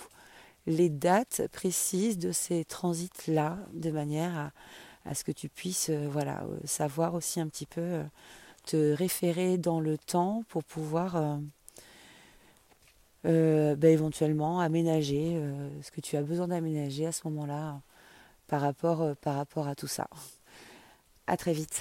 les 0.66 0.90
dates 0.90 1.48
précises 1.52 2.18
de 2.18 2.32
ces 2.32 2.66
transits-là, 2.66 3.56
de 3.72 3.90
manière 3.90 4.36
à, 4.36 4.52
à 5.04 5.14
ce 5.14 5.24
que 5.24 5.32
tu 5.32 5.48
puisses 5.48 5.90
euh, 5.90 6.08
voilà, 6.10 6.42
euh, 6.44 6.58
savoir 6.64 7.14
aussi 7.14 7.40
un 7.40 7.48
petit 7.48 7.66
peu 7.66 7.80
euh, 7.80 8.04
te 8.64 8.92
référer 8.92 9.58
dans 9.58 9.80
le 9.80 9.96
temps 9.96 10.44
pour 10.48 10.64
pouvoir 10.64 11.40
ben, 13.24 13.84
éventuellement 13.84 14.60
aménager 14.60 15.42
ce 15.80 15.90
que 15.90 16.02
tu 16.02 16.16
as 16.18 16.22
besoin 16.22 16.48
d'aménager 16.48 17.06
à 17.06 17.12
ce 17.12 17.26
moment-là 17.28 17.80
par 18.48 18.60
rapport, 18.60 19.16
par 19.16 19.36
rapport 19.36 19.66
à 19.66 19.74
tout 19.74 19.86
ça. 19.86 20.08
À 21.26 21.38
très 21.38 21.54
vite. 21.54 21.80